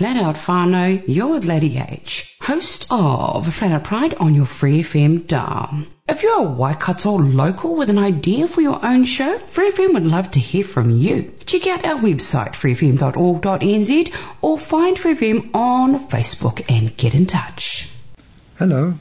Flat 0.00 0.16
Out 0.16 0.36
Whānau, 0.36 1.04
you're 1.06 1.40
Lady 1.40 1.76
H, 1.76 2.34
host 2.40 2.86
of 2.90 3.52
Flat 3.52 3.70
Out 3.70 3.84
Pride 3.84 4.14
on 4.14 4.34
your 4.34 4.46
Free 4.46 4.80
FM 4.80 5.26
dial. 5.26 5.84
If 6.08 6.22
you're 6.22 6.38
a 6.38 6.50
Waikato 6.50 7.18
local 7.18 7.76
with 7.76 7.90
an 7.90 7.98
idea 7.98 8.48
for 8.48 8.62
your 8.62 8.82
own 8.82 9.04
show, 9.04 9.36
Free 9.36 9.70
FM 9.70 9.92
would 9.92 10.06
love 10.06 10.30
to 10.30 10.40
hear 10.40 10.64
from 10.64 10.88
you. 10.88 11.34
Check 11.44 11.66
out 11.66 11.84
our 11.84 11.98
website, 11.98 12.52
freefm.org.nz, 12.52 14.14
or 14.40 14.58
find 14.58 14.98
Free 14.98 15.12
FM 15.12 15.54
on 15.54 15.98
Facebook 16.08 16.64
and 16.70 16.96
get 16.96 17.14
in 17.14 17.26
touch. 17.26 17.94
Hello, 18.56 18.94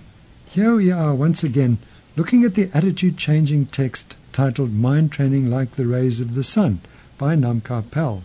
here 0.52 0.76
we 0.76 0.91
are 0.91 1.16
once 1.16 1.45
again 1.45 1.77
looking 2.18 2.44
at 2.44 2.55
the 2.55 2.70
attitude 2.73 3.18
changing 3.18 3.68
text 3.68 4.18
titled 4.34 4.73
Mind 4.73 5.13
Training 5.13 5.50
Like 5.50 5.77
the 5.77 5.88
Rays 5.88 6.20
of 6.20 6.36
the 6.36 6.44
Sun 6.44 6.81
by 7.18 7.38
Namkha 7.38 7.90
Pel. 7.90 8.23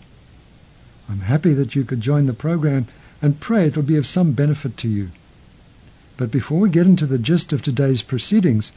I'm 1.09 1.21
happy 1.21 1.53
that 1.53 1.75
you 1.75 1.83
could 1.83 2.01
join 2.01 2.25
the 2.25 2.33
program 2.33 2.87
and 3.21 3.39
pray 3.39 3.67
it'll 3.67 3.83
be 3.83 3.97
of 3.97 4.07
some 4.07 4.33
benefit 4.33 4.77
to 4.77 4.89
you. 4.89 5.11
But 6.17 6.31
before 6.31 6.59
we 6.59 6.69
get 6.69 6.87
into 6.87 7.05
the 7.05 7.17
gist 7.17 7.53
of 7.53 7.61
today's 7.61 8.01
proceedings, 8.01 8.71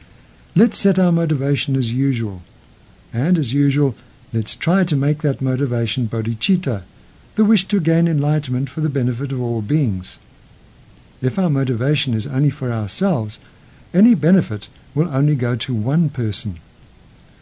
let's 0.55 0.77
set 0.77 0.99
our 0.99 1.11
motivation 1.11 1.75
as 1.75 1.93
usual. 1.93 2.41
And 3.13 3.37
as 3.37 3.53
usual, 3.53 3.95
let's 4.33 4.55
try 4.55 4.83
to 4.83 4.95
make 4.95 5.21
that 5.21 5.41
motivation 5.41 6.07
bodhicitta, 6.07 6.83
the 7.35 7.45
wish 7.45 7.65
to 7.69 7.79
gain 7.79 8.07
enlightenment 8.07 8.69
for 8.69 8.81
the 8.81 8.89
benefit 8.89 9.31
of 9.31 9.41
all 9.41 9.61
beings. 9.61 10.19
If 11.21 11.39
our 11.39 11.49
motivation 11.49 12.13
is 12.13 12.27
only 12.27 12.49
for 12.49 12.71
ourselves, 12.71 13.39
any 13.93 14.13
benefit 14.13 14.67
will 14.93 15.09
only 15.09 15.35
go 15.35 15.55
to 15.55 15.73
one 15.73 16.09
person. 16.09 16.59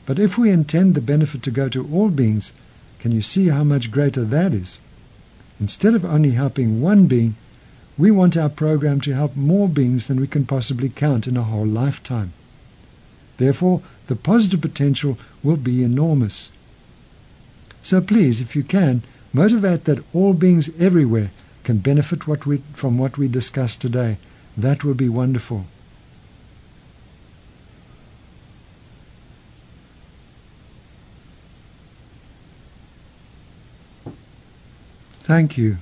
But 0.05 0.19
if 0.19 0.37
we 0.37 0.49
intend 0.49 0.95
the 0.95 1.01
benefit 1.01 1.43
to 1.43 1.51
go 1.51 1.67
to 1.69 1.87
all 1.91 2.09
beings, 2.09 2.53
can 2.99 3.11
you 3.11 3.21
see 3.21 3.49
how 3.49 3.63
much 3.63 3.91
greater 3.91 4.23
that 4.23 4.53
is? 4.53 4.79
Instead 5.59 5.95
of 5.95 6.05
only 6.05 6.31
helping 6.31 6.81
one 6.81 7.07
being, 7.07 7.35
we 7.97 8.11
want 8.11 8.37
our 8.37 8.49
program 8.49 9.01
to 9.01 9.13
help 9.13 9.35
more 9.35 9.67
beings 9.67 10.07
than 10.07 10.19
we 10.19 10.27
can 10.27 10.45
possibly 10.45 10.89
count 10.89 11.27
in 11.27 11.35
a 11.35 11.43
whole 11.43 11.65
lifetime. 11.65 12.33
Therefore, 13.37 13.81
the 14.07 14.15
positive 14.15 14.61
potential 14.61 15.17
will 15.43 15.57
be 15.57 15.83
enormous. 15.83 16.51
So 17.81 18.01
please, 18.01 18.41
if 18.41 18.55
you 18.55 18.63
can, 18.63 19.01
motivate 19.33 19.85
that 19.85 20.03
all 20.13 20.33
beings 20.33 20.69
everywhere 20.79 21.31
can 21.63 21.77
benefit 21.77 22.27
what 22.27 22.45
we, 22.45 22.61
from 22.73 22.97
what 22.97 23.17
we 23.17 23.27
discussed 23.27 23.81
today. 23.81 24.17
That 24.55 24.83
will 24.83 24.93
be 24.93 25.09
wonderful. 25.09 25.65
Thank 35.27 35.57
you. 35.57 35.79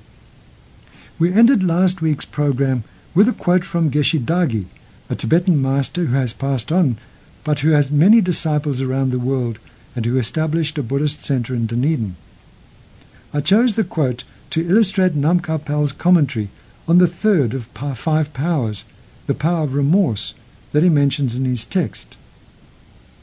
We 1.20 1.32
ended 1.32 1.64
last 1.64 2.02
week's 2.02 2.26
program 2.26 2.84
with 3.14 3.28
a 3.28 3.32
quote 3.32 3.64
from 3.64 3.92
Geshe 3.92 4.26
Dhargyey, 4.26 4.66
a 5.08 5.16
Tibetan 5.16 5.62
master 5.62 6.06
who 6.06 6.16
has 6.16 6.34
passed 6.34 6.72
on, 6.72 6.98
but 7.44 7.60
who 7.60 7.70
has 7.70 7.92
many 7.92 8.22
disciples 8.22 8.82
around 8.82 9.12
the 9.12 9.20
world 9.20 9.60
and 9.96 10.04
who 10.04 10.18
established 10.18 10.80
a 10.80 10.82
Buddhist 10.82 11.24
center 11.24 11.54
in 11.54 11.68
Dunedin. 11.68 12.16
I 13.36 13.42
chose 13.42 13.76
the 13.76 13.84
quote 13.84 14.24
to 14.50 14.68
illustrate 14.68 15.14
Namkha 15.14 15.64
Pel's 15.64 15.92
commentary 15.92 16.50
on 16.88 16.98
the 16.98 17.06
third 17.06 17.54
of 17.54 17.66
five 17.68 18.34
powers, 18.34 18.84
the 19.28 19.36
power 19.36 19.66
of 19.66 19.76
remorse, 19.76 20.34
that 20.72 20.82
he 20.82 20.90
mentions 20.90 21.36
in 21.36 21.46
his 21.46 21.66
text. 21.66 22.18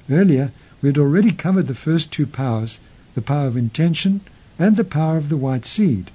Earlier, 0.09 0.53
we 0.83 0.89
had 0.89 0.99
already 0.99 1.33
covered 1.33 1.67
the 1.67 1.75
first 1.75 2.13
two 2.13 2.27
powers, 2.27 2.79
the 3.17 3.23
power 3.23 3.49
of 3.49 3.57
intention 3.57 4.21
and 4.63 4.77
the 4.77 4.85
power 4.85 5.17
of 5.17 5.29
the 5.29 5.37
white 5.37 5.67
seed. 5.67 6.13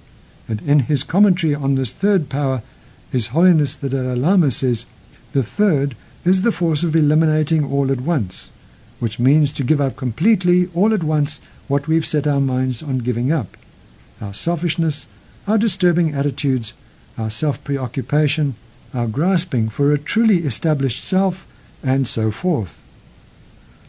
And 0.48 0.62
in 0.62 0.80
his 0.80 1.04
commentary 1.04 1.54
on 1.54 1.76
this 1.76 1.92
third 1.92 2.30
power, 2.30 2.62
His 3.12 3.28
Holiness 3.28 3.76
the 3.76 3.90
Dalai 3.90 4.16
Lama 4.16 4.52
says, 4.52 4.86
the 5.34 5.44
third 5.44 5.98
is 6.24 6.44
the 6.44 6.54
force 6.54 6.82
of 6.82 6.96
eliminating 6.96 7.66
all 7.66 7.92
at 7.92 8.00
once, 8.00 8.52
which 9.02 9.20
means 9.20 9.52
to 9.52 9.66
give 9.66 9.82
up 9.82 9.98
completely, 9.98 10.70
all 10.74 10.94
at 10.94 11.04
once, 11.04 11.42
what 11.68 11.90
we've 11.90 12.06
set 12.06 12.26
our 12.26 12.40
minds 12.40 12.82
on 12.82 13.00
giving 13.00 13.34
up 13.34 13.58
our 14.22 14.34
selfishness, 14.34 15.08
our 15.46 15.58
disturbing 15.58 16.14
attitudes, 16.14 16.74
our 17.18 17.30
self 17.30 17.62
preoccupation, 17.66 18.56
our 18.94 19.08
grasping 19.08 19.68
for 19.68 19.92
a 19.92 19.98
truly 19.98 20.46
established 20.46 21.04
self, 21.04 21.46
and 21.84 22.08
so 22.08 22.32
forth. 22.32 22.82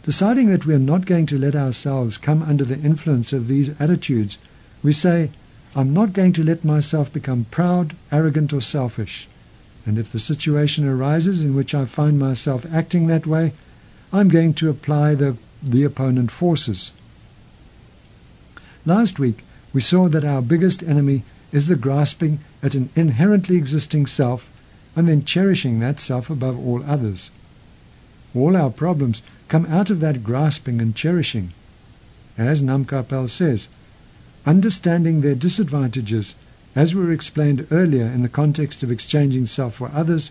Deciding 0.09 0.49
that 0.49 0.65
we 0.65 0.73
are 0.73 0.79
not 0.79 1.05
going 1.05 1.27
to 1.27 1.37
let 1.37 1.55
ourselves 1.55 2.17
come 2.17 2.43
under 2.43 2.65
the 2.65 2.79
influence 2.79 3.35
of 3.35 3.47
these 3.47 3.79
attitudes, 3.79 4.39
we 4.83 4.91
say, 4.91 5.31
I'm 5.77 5.93
not 5.93 6.15
going 6.15 6.33
to 6.33 6.43
let 6.43 6.65
myself 6.65 7.13
become 7.13 7.45
proud, 7.51 7.95
arrogant, 8.11 8.55
or 8.55 8.63
selfish. 8.63 9.29
And 9.85 9.99
if 9.99 10.11
the 10.11 10.19
situation 10.19 10.89
arises 10.89 11.45
in 11.45 11.55
which 11.55 11.75
I 11.75 11.85
find 11.85 12.19
myself 12.19 12.65
acting 12.73 13.07
that 13.09 13.27
way, 13.27 13.53
I'm 14.11 14.31
going 14.31 14.55
to 14.55 14.71
apply 14.71 15.15
the, 15.15 15.37
the 15.63 15.85
opponent 15.85 16.31
forces. 16.31 16.93
Last 18.87 19.19
week, 19.19 19.45
we 19.75 19.83
saw 19.83 20.09
that 20.09 20.25
our 20.25 20.41
biggest 20.41 20.83
enemy 20.83 21.23
is 21.53 21.69
the 21.69 21.77
grasping 21.77 22.41
at 22.63 22.75
an 22.75 22.89
inherently 22.97 23.57
existing 23.57 24.07
self 24.07 24.51
and 24.97 25.07
then 25.07 25.23
cherishing 25.23 25.81
that 25.81 26.01
self 26.01 26.31
above 26.31 26.59
all 26.59 26.83
others. 26.85 27.31
All 28.35 28.57
our 28.57 28.71
problems 28.71 29.21
come 29.49 29.67
out 29.67 29.91
of 29.91 30.01
that 30.01 30.23
grasping 30.23 30.81
and 30.81 30.95
cherishing. 30.95 31.53
As 32.37 32.63
Namkha 32.63 33.09
Pel 33.09 33.29
says, 33.29 33.69
understanding 34.47 35.21
their 35.21 35.35
disadvantages, 35.35 36.35
as 36.77 36.95
were 36.95 37.11
explained 37.11 37.67
earlier 37.71 38.07
in 38.07 38.23
the 38.23 38.29
context 38.29 38.83
of 38.83 38.91
exchanging 38.93 39.47
self 39.47 39.75
for 39.75 39.91
others, 39.93 40.31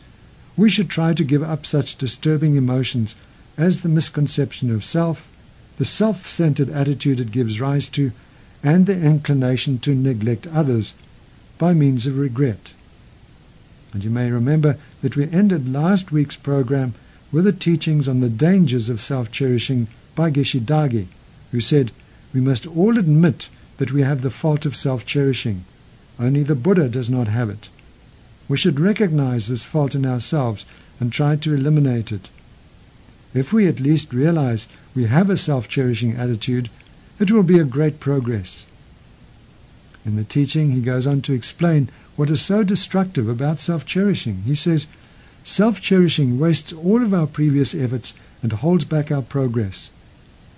we 0.56 0.70
should 0.70 0.90
try 0.90 1.14
to 1.14 1.24
give 1.24 1.44
up 1.44 1.66
such 1.66 1.98
disturbing 1.98 2.56
emotions 2.56 3.16
as 3.58 3.82
the 3.82 3.90
misconception 3.90 4.72
of 4.72 4.86
self, 4.86 5.28
the 5.78 5.86
self 5.86 6.30
centered 6.30 6.70
attitude 6.70 7.20
it 7.20 7.32
gives 7.32 7.60
rise 7.60 7.90
to, 7.90 8.12
and 8.64 8.86
the 8.86 9.00
inclination 9.00 9.80
to 9.80 9.94
neglect 9.94 10.48
others 10.48 10.94
by 11.58 11.74
means 11.74 12.06
of 12.06 12.18
regret. 12.18 12.74
And 13.94 14.04
you 14.04 14.10
may 14.10 14.32
remember 14.32 14.78
that 15.02 15.16
we 15.16 15.30
ended 15.32 15.72
last 15.72 16.12
week's 16.12 16.36
program 16.36 16.94
with 17.32 17.44
the 17.44 17.52
teachings 17.52 18.08
on 18.08 18.20
the 18.20 18.30
dangers 18.30 18.90
of 18.90 19.02
self 19.02 19.32
cherishing 19.32 19.88
by 20.16 20.32
Geshe 20.32 20.60
Dhargyey, 20.60 21.08
who 21.52 21.60
said, 21.60 21.92
We 22.34 22.42
must 22.42 22.66
all 22.66 22.98
admit 22.98 23.50
that 23.78 23.92
we 23.92 24.02
have 24.02 24.22
the 24.22 24.32
fault 24.32 24.66
of 24.66 24.76
self 24.76 25.06
cherishing. 25.06 25.66
Only 26.20 26.44
the 26.44 26.56
Buddha 26.56 26.90
does 26.90 27.10
not 27.10 27.28
have 27.28 27.50
it. 27.50 27.70
We 28.48 28.58
should 28.58 28.80
recognize 28.80 29.48
this 29.48 29.66
fault 29.66 29.94
in 29.94 30.06
ourselves 30.06 30.66
and 31.00 31.12
try 31.12 31.36
to 31.36 31.54
eliminate 31.54 32.12
it. 32.12 32.30
If 33.34 33.54
we 33.54 33.68
at 33.68 33.80
least 33.80 34.14
realize 34.14 34.68
we 34.96 35.06
have 35.06 35.30
a 35.30 35.38
self 35.38 35.68
cherishing 35.68 36.14
attitude, 36.14 36.70
it 37.20 37.32
will 37.32 37.44
be 37.44 37.60
a 37.60 37.66
great 37.66 38.00
progress. 38.00 38.66
In 40.06 40.16
the 40.16 40.24
teaching, 40.24 40.72
he 40.72 40.82
goes 40.82 41.06
on 41.06 41.22
to 41.24 41.34
explain 41.34 41.90
what 42.16 42.30
is 42.30 42.42
so 42.42 42.64
destructive 42.64 43.28
about 43.28 43.60
self 43.60 43.86
cherishing. 43.86 44.44
He 44.44 44.56
says, 44.56 44.88
Self 45.50 45.80
cherishing 45.80 46.40
wastes 46.40 46.74
all 46.74 47.02
of 47.02 47.14
our 47.14 47.26
previous 47.26 47.74
efforts 47.74 48.14
and 48.44 48.52
holds 48.52 48.84
back 48.84 49.14
our 49.14 49.22
progress. 49.22 49.92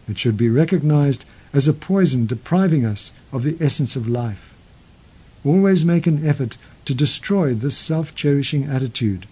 It 0.07 0.17
should 0.17 0.35
be 0.35 0.50
recognized 0.50 1.25
as 1.53 1.67
a 1.67 1.73
poison 1.73 2.25
depriving 2.25 2.88
us 2.88 3.11
of 3.31 3.44
the 3.44 3.55
essence 3.63 3.95
of 3.95 4.07
life. 4.07 4.55
Always 5.45 5.85
make 5.85 6.07
an 6.07 6.25
effort 6.25 6.57
to 6.85 6.95
destroy 6.95 7.53
this 7.53 7.77
self 7.77 8.16
cherishing 8.16 8.63
attitude. 8.63 9.27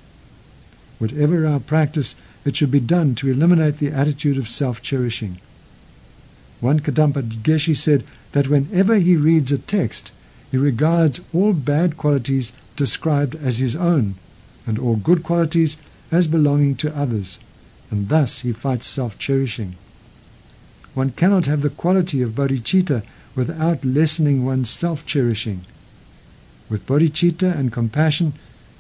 Whatever 1.00 1.48
our 1.48 1.60
practice, 1.60 2.16
it 2.46 2.56
should 2.56 2.70
be 2.70 2.80
done 2.80 3.16
to 3.16 3.32
eliminate 3.32 3.80
the 3.80 3.90
attitude 3.90 4.38
of 4.38 4.48
self 4.48 4.80
cherishing. 4.84 5.40
One 6.60 6.82
Kadampa 6.82 7.24
Geshe 7.24 7.76
said 7.76 8.04
that 8.34 8.48
whenever 8.48 9.00
he 9.00 9.16
reads 9.16 9.52
a 9.52 9.58
text, 9.58 10.12
he 10.52 10.58
regards 10.58 11.20
all 11.34 11.54
bad 11.54 11.98
qualities 11.98 12.54
described 12.76 13.34
as 13.34 13.58
his 13.58 13.76
own, 13.76 14.18
and 14.68 14.78
all 14.78 14.98
good 14.98 15.24
qualities 15.24 15.78
as 16.12 16.28
belonging 16.28 16.76
to 16.76 16.96
others, 16.96 17.40
and 17.90 18.10
thus 18.10 18.42
he 18.42 18.54
fights 18.54 18.86
self 18.86 19.18
cherishing. 19.18 19.76
One 20.94 21.12
cannot 21.12 21.46
have 21.46 21.62
the 21.62 21.70
quality 21.70 22.22
of 22.22 22.36
bodhicitta 22.36 23.04
without 23.36 23.86
lessening 23.86 24.46
one's 24.46 24.70
self 24.70 25.06
cherishing. 25.06 25.66
With 26.70 26.86
bodhicitta 26.86 27.58
and 27.58 27.72
compassion, 27.72 28.34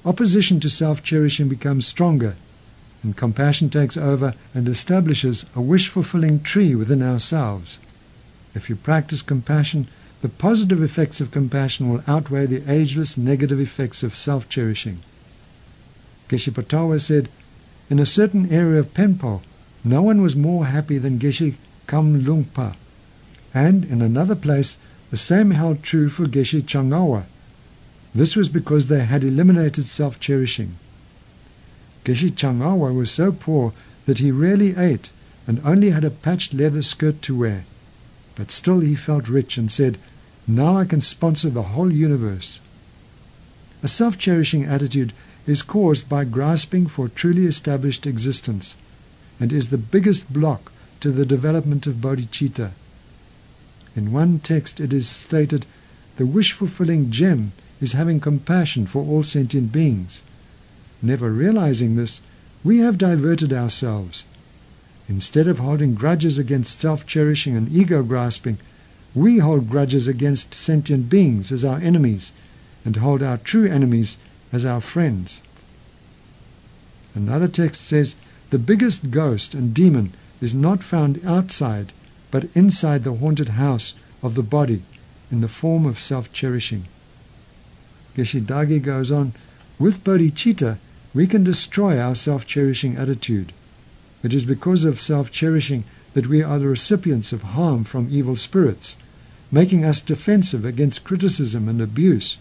opposition 0.06 0.60
to 0.60 0.70
self 0.70 1.02
cherishing 1.04 1.48
becomes 1.48 1.88
stronger, 1.88 2.36
and 3.04 3.16
compassion 3.16 3.70
takes 3.70 3.96
over 3.96 4.34
and 4.54 4.68
establishes 4.68 5.46
a 5.56 5.62
wish 5.62 5.88
fulfilling 5.88 6.42
tree 6.42 6.76
within 6.76 7.02
ourselves. 7.02 7.80
If 8.54 8.70
you 8.70 8.76
practice 8.76 9.22
compassion, 9.22 9.88
the 10.22 10.30
positive 10.30 10.82
effects 10.82 11.22
of 11.22 11.30
compassion 11.32 11.90
will 11.90 12.04
outweigh 12.08 12.48
the 12.48 12.70
ageless 12.70 13.18
negative 13.18 13.60
effects 13.60 14.02
of 14.02 14.16
self-cherishing. 14.16 14.96
Geshe 14.96 15.17
Potowa 16.30 17.00
said, 17.00 17.30
in 17.90 18.00
a 18.00 18.06
certain 18.06 18.52
area 18.52 18.80
of 18.80 18.94
Phenpo, 18.94 19.42
no 19.84 20.02
one 20.02 20.22
was 20.22 20.36
more 20.36 20.66
happy 20.66 20.98
than 20.98 21.20
Geshe 21.20 21.56
Kamlungpa. 21.88 22.76
And 23.54 23.86
in 23.86 24.02
another 24.02 24.36
place, 24.36 24.78
the 25.10 25.18
same 25.18 25.52
held 25.52 25.84
true 25.84 26.10
for 26.10 26.28
Geshe 26.28 26.64
Chengawa. 26.64 27.24
This 28.14 28.36
was 28.36 28.50
because 28.50 28.88
they 28.88 29.06
had 29.06 29.24
eliminated 29.24 29.86
self-cherishing. 29.86 30.76
Geshe 32.04 32.32
Chengawa 32.32 32.94
was 32.94 33.10
so 33.10 33.32
poor 33.32 33.74
that 34.06 34.20
he 34.20 34.32
rarely 34.32 34.76
ate 34.76 35.10
and 35.46 35.62
only 35.64 35.92
had 35.92 36.04
a 36.04 36.10
patched 36.10 36.54
leather 36.54 36.82
skirt 36.82 37.22
to 37.22 37.38
wear. 37.38 37.64
But 38.36 38.52
still 38.52 38.82
he 38.82 38.96
felt 38.96 39.30
rich 39.30 39.58
and 39.58 39.72
said, 39.72 39.98
Now 40.46 40.78
I 40.78 40.86
can 40.86 41.02
sponsor 41.02 41.50
the 41.50 41.64
whole 41.64 41.92
universe. 41.92 42.60
A 43.82 43.88
self-cherishing 43.88 44.66
attitude 44.66 45.14
is 45.48 45.64
caused 45.64 46.08
by 46.10 46.26
grasping 46.26 46.86
for 46.86 47.08
truly 47.08 47.46
established 47.46 48.06
existence 48.06 48.76
and 49.40 49.54
is 49.54 49.70
the 49.70 49.78
biggest 49.78 50.32
block 50.32 50.72
to 51.00 51.10
the 51.10 51.26
development 51.26 51.88
of 51.88 51.96
bodhicitta. 51.96 52.72
In 53.96 54.12
one 54.12 54.40
text 54.40 54.80
it 54.80 54.94
is 54.94 55.08
stated, 55.08 55.66
the 56.18 56.26
wish-fulfilling 56.26 57.10
gem 57.12 57.54
is 57.80 57.94
having 57.94 58.20
compassion 58.20 58.86
for 58.86 59.04
all 59.04 59.24
sentient 59.24 59.72
beings. 59.72 60.22
Never 61.02 61.32
realizing 61.32 61.96
this, 61.96 62.22
we 62.64 62.80
have 62.80 62.98
diverted 62.98 63.54
ourselves. 63.54 64.26
Instead 65.08 65.48
of 65.48 65.60
holding 65.60 65.96
grudges 65.96 66.38
against 66.38 66.80
self-cherishing 66.80 67.56
and 67.56 67.72
ego-grasping, 67.72 68.58
we 69.16 69.38
hold 69.38 69.70
grudges 69.70 70.08
against 70.08 70.54
sentient 70.54 71.10
beings 71.10 71.52
as 71.52 71.64
our 71.64 71.80
enemies 71.80 72.32
and 72.84 72.98
hold 72.98 73.24
our 73.24 73.38
true 73.38 73.66
enemies 73.66 74.18
as 74.52 74.66
our 74.66 74.82
friends. 74.82 75.42
Another 77.16 77.48
text 77.48 77.82
says, 77.82 78.16
the 78.50 78.60
biggest 78.60 79.12
ghost 79.12 79.54
and 79.54 79.74
demon 79.74 80.14
is 80.40 80.54
not 80.54 80.84
found 80.84 81.20
outside, 81.26 81.92
but 82.32 82.48
inside 82.54 83.04
the 83.04 83.16
haunted 83.16 83.50
house 83.50 83.94
of 84.24 84.36
the 84.36 84.44
body 84.44 84.84
in 85.32 85.42
the 85.42 85.48
form 85.48 85.86
of 85.86 86.00
self-cherishing. 86.00 86.86
Geshe 88.16 88.42
Dhargyey 88.42 88.82
goes 88.82 89.12
on, 89.12 89.34
with 89.80 90.04
bodhicitta, 90.04 90.78
we 91.14 91.28
can 91.28 91.44
destroy 91.44 92.00
our 92.00 92.16
self-cherishing 92.16 92.96
attitude. 92.96 93.52
It 94.24 94.34
is 94.34 94.46
because 94.46 94.84
of 94.84 95.00
self-cherishing 95.00 95.84
that 96.14 96.28
we 96.28 96.42
are 96.42 96.60
the 96.60 96.68
recipients 96.68 97.34
of 97.34 97.42
harm 97.42 97.84
from 97.84 98.08
evil 98.10 98.36
spirits, 98.36 98.96
making 99.52 99.86
us 99.86 100.02
defensive 100.02 100.66
against 100.66 101.04
criticism 101.04 101.68
and 101.68 101.82
abuse, 101.82 102.38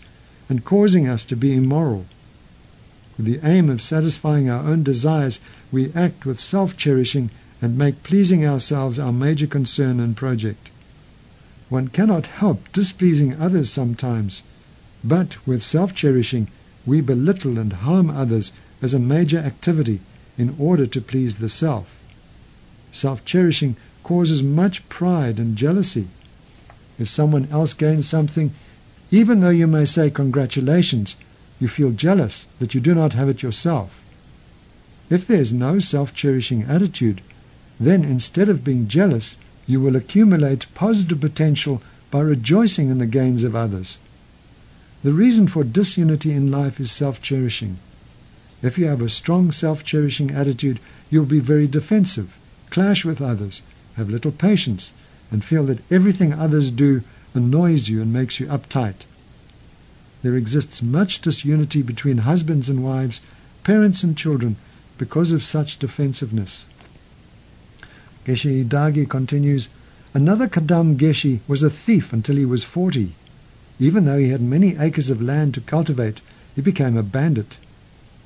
and 0.48 0.64
causing 0.64 1.08
us 1.08 1.24
to 1.24 1.36
be 1.36 1.54
immoral. 1.54 2.06
With 3.16 3.26
the 3.26 3.40
aim 3.42 3.70
of 3.70 3.80
satisfying 3.82 4.48
our 4.48 4.66
own 4.66 4.82
desires, 4.82 5.40
we 5.72 5.92
act 5.94 6.26
with 6.26 6.38
self-cherishing 6.38 7.30
and 7.62 7.78
make 7.78 8.02
pleasing 8.02 8.46
ourselves 8.46 8.98
our 8.98 9.12
major 9.12 9.46
concern 9.46 9.98
and 9.98 10.16
project. 10.16 10.70
One 11.68 11.88
cannot 11.88 12.26
help 12.26 12.70
displeasing 12.72 13.34
others 13.40 13.72
sometimes, 13.72 14.42
but 15.02 15.44
with 15.46 15.62
self-cherishing, 15.62 16.48
we 16.84 17.00
belittle 17.00 17.58
and 17.58 17.72
harm 17.72 18.10
others 18.10 18.52
as 18.82 18.94
a 18.94 19.00
major 19.00 19.38
activity 19.38 20.00
in 20.38 20.54
order 20.58 20.86
to 20.86 21.00
please 21.00 21.36
the 21.36 21.48
self. 21.48 21.88
Self-cherishing 22.92 23.76
causes 24.04 24.42
much 24.42 24.88
pride 24.88 25.38
and 25.38 25.56
jealousy. 25.56 26.06
If 26.98 27.08
someone 27.08 27.48
else 27.50 27.74
gains 27.74 28.08
something, 28.08 28.54
even 29.10 29.40
though 29.40 29.50
you 29.50 29.66
may 29.66 29.84
say 29.84 30.10
congratulations, 30.10 31.16
you 31.60 31.68
feel 31.68 31.90
jealous 31.90 32.48
that 32.58 32.74
you 32.74 32.80
do 32.80 32.94
not 32.94 33.12
have 33.12 33.28
it 33.28 33.42
yourself. 33.42 34.02
If 35.08 35.26
there 35.26 35.40
is 35.40 35.52
no 35.52 35.78
self-cherishing 35.78 36.64
attitude, 36.64 37.20
then 37.78 38.04
instead 38.04 38.48
of 38.48 38.64
being 38.64 38.88
jealous, 38.88 39.38
you 39.66 39.80
will 39.80 39.96
accumulate 39.96 40.72
positive 40.74 41.20
potential 41.20 41.82
by 42.10 42.20
rejoicing 42.20 42.90
in 42.90 42.98
the 42.98 43.06
gains 43.06 43.44
of 43.44 43.54
others. 43.54 43.98
The 45.02 45.12
reason 45.12 45.46
for 45.46 45.62
disunity 45.62 46.32
in 46.32 46.50
life 46.50 46.80
is 46.80 46.90
self-cherishing. 46.90 47.78
If 48.62 48.78
you 48.78 48.86
have 48.86 49.02
a 49.02 49.08
strong 49.08 49.52
self-cherishing 49.52 50.30
attitude, 50.30 50.80
you'll 51.10 51.26
be 51.26 51.40
very 51.40 51.68
defensive, 51.68 52.36
clash 52.70 53.04
with 53.04 53.20
others, 53.20 53.62
have 53.96 54.10
little 54.10 54.32
patience, 54.32 54.92
and 55.30 55.44
feel 55.44 55.64
that 55.66 55.80
everything 55.90 56.32
others 56.32 56.70
do 56.70 57.02
annoys 57.36 57.88
you 57.88 58.02
and 58.02 58.12
makes 58.12 58.40
you 58.40 58.46
uptight. 58.46 59.04
There 60.22 60.34
exists 60.34 60.82
much 60.82 61.20
disunity 61.20 61.82
between 61.82 62.18
husbands 62.18 62.68
and 62.68 62.82
wives, 62.82 63.20
parents 63.62 64.02
and 64.02 64.16
children, 64.16 64.56
because 64.98 65.32
of 65.32 65.44
such 65.44 65.78
defensiveness. 65.78 66.66
Geshe 68.24 68.66
Dhargyey 68.66 69.06
continues, 69.08 69.68
Another 70.14 70.48
Kadam 70.48 70.96
Geshe 70.96 71.40
was 71.46 71.62
a 71.62 71.70
thief 71.70 72.12
until 72.12 72.36
he 72.36 72.44
was 72.44 72.64
forty. 72.64 73.14
Even 73.78 74.04
though 74.04 74.18
he 74.18 74.30
had 74.30 74.40
many 74.40 74.76
acres 74.76 75.10
of 75.10 75.20
land 75.20 75.52
to 75.54 75.60
cultivate, 75.60 76.20
he 76.54 76.62
became 76.62 76.96
a 76.96 77.02
bandit. 77.02 77.58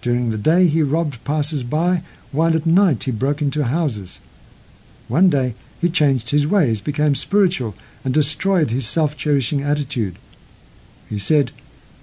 During 0.00 0.30
the 0.30 0.38
day 0.38 0.68
he 0.68 0.82
robbed 0.82 1.22
passers-by, 1.24 2.02
while 2.32 2.54
at 2.54 2.64
night 2.64 3.04
he 3.04 3.10
broke 3.10 3.42
into 3.42 3.64
houses. 3.64 4.20
One 5.08 5.28
day 5.28 5.54
he 5.80 5.90
changed 5.90 6.30
his 6.30 6.46
ways, 6.46 6.80
became 6.80 7.14
spiritual, 7.14 7.74
and 8.04 8.14
destroyed 8.14 8.70
his 8.70 8.88
self-cherishing 8.88 9.62
attitude. 9.62 10.16
He 11.08 11.18
said, 11.18 11.52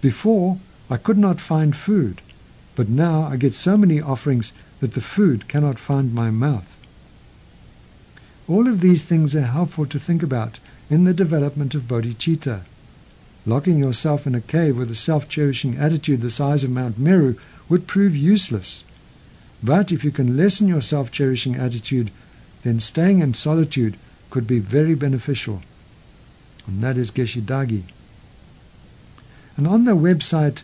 Before 0.02 0.60
I 0.90 0.98
could 0.98 1.18
not 1.18 1.42
find 1.42 1.76
food, 1.76 2.22
but 2.76 2.90
now 2.90 3.24
I 3.24 3.38
get 3.38 3.54
so 3.54 3.78
many 3.78 4.00
offerings 4.00 4.54
that 4.80 4.94
the 4.94 5.02
food 5.02 5.48
cannot 5.48 5.80
find 5.80 6.14
my 6.14 6.30
mouth. 6.30 6.78
All 8.48 8.68
of 8.68 8.82
these 8.82 9.04
things 9.04 9.36
are 9.36 9.42
helpful 9.42 9.86
to 9.88 10.00
think 10.00 10.24
about 10.24 10.60
in 10.90 11.04
the 11.04 11.14
development 11.14 11.76
of 11.76 11.88
bodhicitta. 11.88 12.62
Locking 13.46 13.80
yourself 13.80 14.28
in 14.28 14.36
a 14.36 14.42
cave 14.42 14.78
with 14.78 14.92
a 14.92 14.96
self-cherishing 14.96 15.78
attitude 15.78 16.22
the 16.22 16.30
size 16.30 16.64
of 16.64 16.70
Mount 16.70 16.98
Meru 16.98 17.36
would 17.68 17.88
prove 17.88 18.16
useless. 18.16 18.84
But 19.64 19.92
if 19.92 20.04
you 20.04 20.12
can 20.12 20.38
lessen 20.38 20.68
your 20.68 20.82
self-cherishing 20.82 21.56
attitude, 21.56 22.12
then 22.64 22.80
staying 22.80 23.22
in 23.22 23.34
solitude 23.34 23.98
could 24.30 24.46
be 24.46 24.60
very 24.60 24.96
beneficial. 24.96 25.62
And 26.68 26.84
that 26.84 26.98
is 26.98 27.12
Geshe 27.12 27.42
Dhargyey. 27.42 27.84
And 29.56 29.66
on 29.66 29.86
the 29.86 29.96
website 29.96 30.64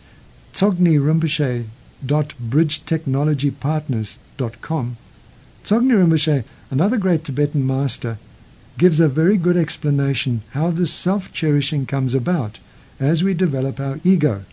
Tsoknyi 0.52 1.00
Rinpoche 1.00 1.64
www.bridgetechnologypartners.com, 2.04 4.96
Tsoknyi 5.64 5.94
Rinpoche, 5.94 6.44
another 6.70 6.98
great 6.98 7.24
Tibetan 7.24 7.66
master, 7.66 8.18
gives 8.76 9.00
a 9.00 9.08
very 9.08 9.36
good 9.36 9.56
explanation 9.56 10.42
how 10.50 10.70
this 10.70 10.92
self-cherishing 10.92 11.86
comes 11.86 12.14
about 12.14 12.58
as 13.00 13.24
we 13.24 13.34
develop 13.34 13.80
our 13.80 13.98
ego, 14.04 14.44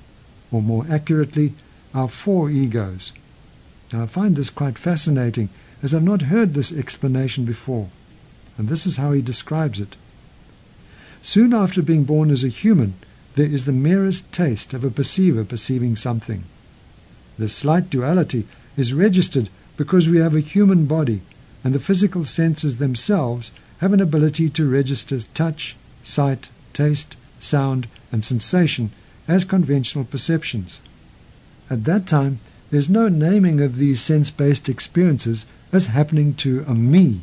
or 0.52 0.62
more 0.62 0.86
accurately, 0.90 1.54
our 1.94 2.08
four 2.08 2.50
egos. 2.50 3.12
Now 3.92 4.04
I 4.04 4.08
find 4.08 4.36
this 4.36 4.50
quite 4.50 4.78
fascinating, 4.78 5.50
as 5.84 5.94
I've 5.94 6.04
not 6.04 6.22
heard 6.24 6.54
this 6.54 6.72
explanation 6.72 7.46
before, 7.46 7.90
and 8.58 8.70
this 8.70 8.86
is 8.86 8.98
how 8.98 9.12
he 9.12 9.22
describes 9.22 9.80
it. 9.80 9.96
Soon 11.22 11.54
after 11.54 11.82
being 11.82 12.04
born 12.04 12.32
as 12.32 12.44
a 12.44 12.48
human, 12.48 12.96
there 13.36 13.46
is 13.46 13.66
the 13.66 13.72
merest 13.72 14.32
taste 14.32 14.74
of 14.74 14.84
a 14.84 14.90
perceiver 14.90 15.46
perceiving 15.46 15.96
something. 15.96 16.44
This 17.38 17.54
slight 17.54 17.90
duality 17.90 18.48
is 18.76 18.94
registered 18.94 19.50
because 19.78 20.10
we 20.10 20.18
have 20.18 20.36
a 20.36 20.40
human 20.42 20.86
body, 20.86 21.22
and 21.64 21.76
the 21.76 21.80
physical 21.80 22.24
senses 22.24 22.78
themselves 22.78 23.52
have 23.78 23.94
an 23.94 24.02
ability 24.02 24.50
to 24.50 24.70
register 24.70 25.20
touch, 25.34 25.76
sight, 26.04 26.50
taste, 26.74 27.16
sound, 27.40 27.88
and 28.12 28.24
sensation 28.24 28.92
as 29.28 29.46
conventional 29.46 30.06
perceptions. 30.06 30.82
At 31.70 31.86
that 31.86 32.08
time, 32.08 32.40
there's 32.72 32.90
no 32.90 33.08
naming 33.08 33.62
of 33.62 33.78
these 33.78 34.02
sense-based 34.02 34.68
experiences 34.68 35.46
as 35.72 35.88
happening 35.88 36.34
to 36.36 36.66
a 36.68 36.74
me. 36.74 37.22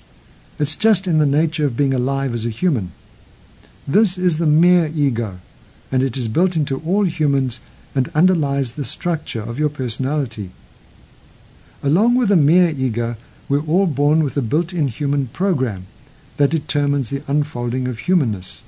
It's 0.58 0.76
just 0.76 1.06
in 1.06 1.18
the 1.18 1.26
nature 1.26 1.66
of 1.66 1.76
being 1.76 1.92
alive 1.92 2.32
as 2.32 2.46
a 2.46 2.50
human. 2.50 2.92
This 3.90 4.18
is 4.18 4.36
the 4.36 4.46
mere 4.46 4.88
ego, 4.94 5.38
and 5.90 6.02
it 6.02 6.18
is 6.18 6.28
built 6.28 6.56
into 6.56 6.82
all 6.86 7.04
humans 7.04 7.60
and 7.94 8.10
underlies 8.14 8.72
the 8.72 8.84
structure 8.84 9.40
of 9.40 9.58
your 9.58 9.70
personality. 9.70 10.50
Along 11.82 12.14
with 12.14 12.28
the 12.28 12.36
mere 12.36 12.68
ego, 12.68 13.16
we're 13.48 13.64
all 13.64 13.86
born 13.86 14.22
with 14.22 14.36
a 14.36 14.42
built-in 14.42 14.88
human 14.88 15.28
program 15.28 15.86
that 16.36 16.50
determines 16.50 17.08
the 17.08 17.22
unfolding 17.26 17.88
of 17.88 18.00
humanness. 18.00 18.62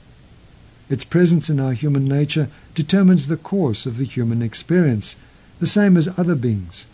Its 0.89 1.05
presence 1.05 1.51
in 1.51 1.61
our 1.61 1.75
human 1.75 2.09
nature 2.09 2.49
determines 2.75 3.27
the 3.27 3.37
course 3.37 3.85
of 3.85 3.99
the 3.99 4.05
human 4.05 4.41
experience, 4.41 5.17
the 5.59 5.67
same 5.67 5.99
as 5.99 6.09
other 6.17 6.35
beings. 6.35 6.87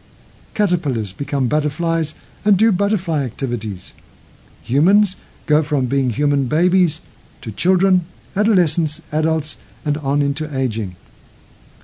Caterpillars 0.52 1.12
become 1.12 1.46
butterflies 1.46 2.14
and 2.44 2.56
do 2.56 2.72
butterfly 2.72 3.22
activities. 3.22 3.94
Humans 4.64 5.14
go 5.46 5.62
from 5.62 5.86
being 5.86 6.10
human 6.10 6.46
babies 6.46 7.02
to 7.42 7.52
children 7.52 8.04
adolescence, 8.36 9.00
adults, 9.10 9.56
and 9.84 9.96
on 9.98 10.22
into 10.22 10.54
aging. 10.56 10.96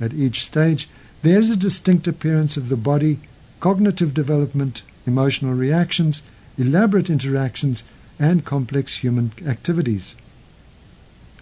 At 0.01 0.13
each 0.13 0.45
stage, 0.45 0.89
there 1.23 1.39
is 1.39 1.51
a 1.51 1.57
distinct 1.57 2.07
appearance 2.07 2.57
of 2.57 2.69
the 2.69 2.77
body, 2.77 3.21
cognitive 3.61 4.13
development, 4.13 4.83
emotional 5.07 5.55
reactions, 5.55 6.23
elaborate 6.59 7.09
interactions, 7.09 7.85
and 8.19 8.45
complex 8.45 8.99
human 8.99 9.33
activities. 9.47 10.15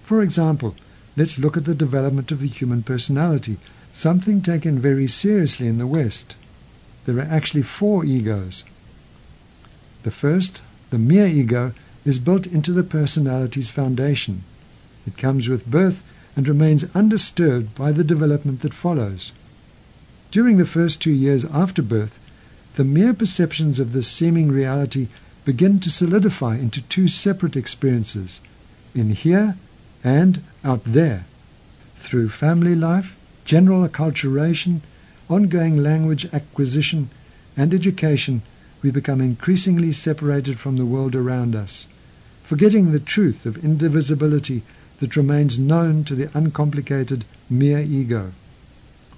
For 0.02 0.22
example, 0.22 0.74
let's 1.16 1.38
look 1.38 1.56
at 1.56 1.64
the 1.64 1.74
development 1.74 2.30
of 2.30 2.40
the 2.40 2.46
human 2.46 2.82
personality, 2.82 3.58
something 3.92 4.42
taken 4.42 4.78
very 4.78 5.08
seriously 5.08 5.66
in 5.66 5.78
the 5.78 5.86
West. 5.86 6.36
There 7.06 7.16
are 7.18 7.22
actually 7.22 7.62
four 7.62 8.04
egos. 8.04 8.64
The 10.02 10.10
first, 10.10 10.62
the 10.90 10.98
mere 10.98 11.26
ego, 11.26 11.72
is 12.04 12.18
built 12.18 12.46
into 12.46 12.72
the 12.72 12.82
personality's 12.82 13.70
foundation. 13.70 14.44
It 15.06 15.16
comes 15.16 15.48
with 15.48 15.70
birth 15.70 16.02
and 16.36 16.46
remains 16.46 16.84
undisturbed 16.94 17.74
by 17.74 17.92
the 17.92 18.04
development 18.04 18.60
that 18.60 18.74
follows. 18.74 19.32
During 20.30 20.58
the 20.58 20.66
first 20.66 21.02
two 21.02 21.12
years 21.12 21.44
after 21.46 21.82
birth, 21.82 22.18
the 22.76 22.84
mere 22.84 23.12
perceptions 23.12 23.80
of 23.80 23.92
this 23.92 24.06
seeming 24.08 24.50
reality 24.50 25.08
begin 25.44 25.80
to 25.80 25.90
solidify 25.90 26.56
into 26.56 26.82
two 26.82 27.08
separate 27.08 27.56
experiences 27.56 28.40
in 28.94 29.10
here 29.10 29.56
and 30.04 30.42
out 30.64 30.82
there. 30.84 31.26
Through 31.96 32.28
family 32.28 32.74
life, 32.74 33.16
general 33.44 33.86
acculturation, 33.86 34.80
ongoing 35.28 35.76
language 35.76 36.26
acquisition, 36.32 37.10
and 37.56 37.74
education, 37.74 38.42
we 38.82 38.90
become 38.90 39.20
increasingly 39.20 39.92
separated 39.92 40.58
from 40.58 40.76
the 40.76 40.86
world 40.86 41.14
around 41.14 41.54
us, 41.54 41.86
forgetting 42.42 42.92
the 42.92 43.00
truth 43.00 43.44
of 43.44 43.62
indivisibility 43.64 44.62
that 45.00 45.16
remains 45.16 45.58
known 45.58 46.04
to 46.04 46.14
the 46.14 46.30
uncomplicated 46.34 47.24
mere 47.48 47.80
ego. 47.80 48.32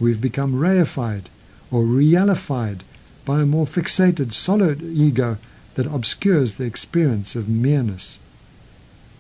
We've 0.00 0.20
become 0.20 0.54
reified 0.54 1.26
or 1.70 1.84
realified 1.84 2.82
by 3.24 3.42
a 3.42 3.46
more 3.46 3.66
fixated 3.66 4.32
solid 4.32 4.82
ego 4.82 5.38
that 5.74 5.86
obscures 5.86 6.54
the 6.54 6.64
experience 6.64 7.36
of 7.36 7.48
mereness. 7.48 8.18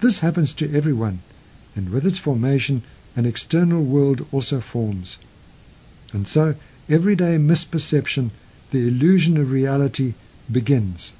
This 0.00 0.20
happens 0.20 0.52
to 0.54 0.74
everyone, 0.74 1.20
and 1.76 1.90
with 1.90 2.06
its 2.06 2.18
formation, 2.18 2.82
an 3.14 3.26
external 3.26 3.82
world 3.82 4.26
also 4.32 4.60
forms. 4.60 5.18
And 6.12 6.26
so, 6.26 6.54
everyday 6.88 7.36
misperception, 7.36 8.30
the 8.70 8.86
illusion 8.86 9.36
of 9.36 9.52
reality, 9.52 10.14
begins. 10.50 11.14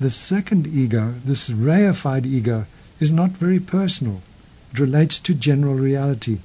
The 0.00 0.10
second 0.10 0.66
ego, 0.66 1.14
this 1.24 1.50
reified 1.50 2.26
ego, 2.26 2.66
is 3.00 3.12
not 3.12 3.30
very 3.32 3.60
personal. 3.60 4.22
It 4.72 4.78
relates 4.78 5.18
to 5.20 5.34
general 5.34 5.74
reality, 5.74 6.40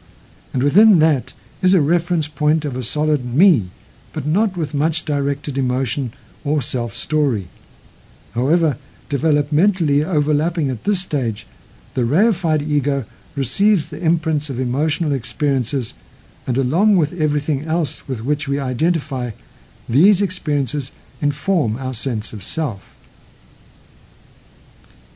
and 0.54 0.62
within 0.64 1.00
that 1.00 1.34
is 1.62 1.74
a 1.74 1.82
reference 1.82 2.28
point 2.28 2.66
of 2.66 2.76
a 2.76 2.84
solid 2.84 3.24
me, 3.24 3.72
but 4.14 4.26
not 4.26 4.58
with 4.58 4.74
much 4.74 5.06
directed 5.06 5.58
emotion 5.58 6.14
or 6.44 6.62
self 6.62 6.94
story. 6.94 7.48
However, 8.34 8.78
developmentally 9.10 10.06
overlapping 10.06 10.70
at 10.70 10.84
this 10.84 11.02
stage, 11.02 11.46
the 11.94 12.04
reified 12.04 12.62
ego 12.62 13.06
receives 13.36 13.90
the 13.90 14.02
imprints 14.02 14.50
of 14.50 14.60
emotional 14.60 15.12
experiences, 15.12 15.94
and 16.48 16.58
along 16.58 16.96
with 16.96 17.20
everything 17.20 17.66
else 17.66 18.08
with 18.08 18.24
which 18.24 18.48
we 18.48 18.60
identify, 18.60 19.32
these 19.88 20.22
experiences 20.22 20.92
inform 21.22 21.78
our 21.78 21.94
sense 21.94 22.34
of 22.34 22.44
self. 22.44 22.91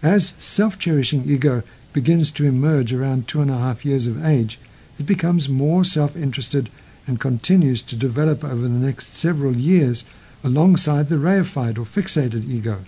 As 0.04 0.34
self 0.38 0.78
cherishing 0.78 1.24
ego 1.30 1.64
begins 1.94 2.30
to 2.32 2.46
emerge 2.46 2.92
around 2.92 3.28
two 3.28 3.42
and 3.42 3.50
a 3.50 3.58
half 3.58 3.86
years 3.86 4.08
of 4.08 4.24
age, 4.24 4.60
it 5.00 5.06
becomes 5.06 5.48
more 5.48 5.86
self 5.86 6.16
interested 6.16 6.70
and 7.08 7.20
continues 7.20 7.82
to 7.84 7.96
develop 7.96 8.44
over 8.44 8.64
the 8.64 8.70
next 8.70 9.16
several 9.16 9.56
years 9.56 10.04
alongside 10.44 11.08
the 11.08 11.16
reified 11.16 11.78
or 11.78 11.86
fixated 11.86 12.50
ego. 12.50 12.80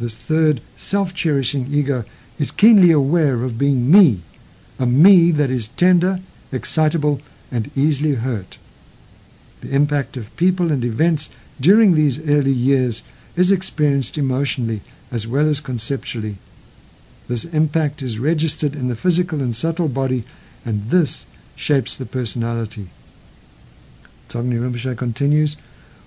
This 0.00 0.16
third 0.16 0.60
self 0.76 1.14
cherishing 1.14 1.72
ego 1.72 2.04
is 2.38 2.50
keenly 2.50 2.90
aware 2.90 3.44
of 3.44 3.58
being 3.58 3.90
me, 3.90 4.22
a 4.78 4.86
me 4.86 5.30
that 5.30 5.50
is 5.50 5.68
tender, 5.68 6.20
excitable, 6.50 7.20
and 7.52 7.70
easily 7.76 8.14
hurt. 8.14 8.58
The 9.60 9.70
impact 9.70 10.16
of 10.16 10.34
people 10.36 10.72
and 10.72 10.84
events 10.84 11.30
during 11.60 11.94
these 11.94 12.18
early 12.28 12.52
years 12.52 13.02
is 13.36 13.52
experienced 13.52 14.18
emotionally 14.18 14.80
as 15.10 15.26
well 15.26 15.48
as 15.48 15.60
conceptually. 15.60 16.38
This 17.28 17.44
impact 17.44 18.02
is 18.02 18.18
registered 18.18 18.74
in 18.74 18.88
the 18.88 18.96
physical 18.96 19.40
and 19.40 19.54
subtle 19.54 19.88
body, 19.88 20.24
and 20.64 20.90
this 20.90 21.26
shapes 21.54 21.96
the 21.96 22.06
personality. 22.06 22.90
Tsoknyi 24.28 24.58
Rinpoche 24.60 24.96
continues, 24.96 25.56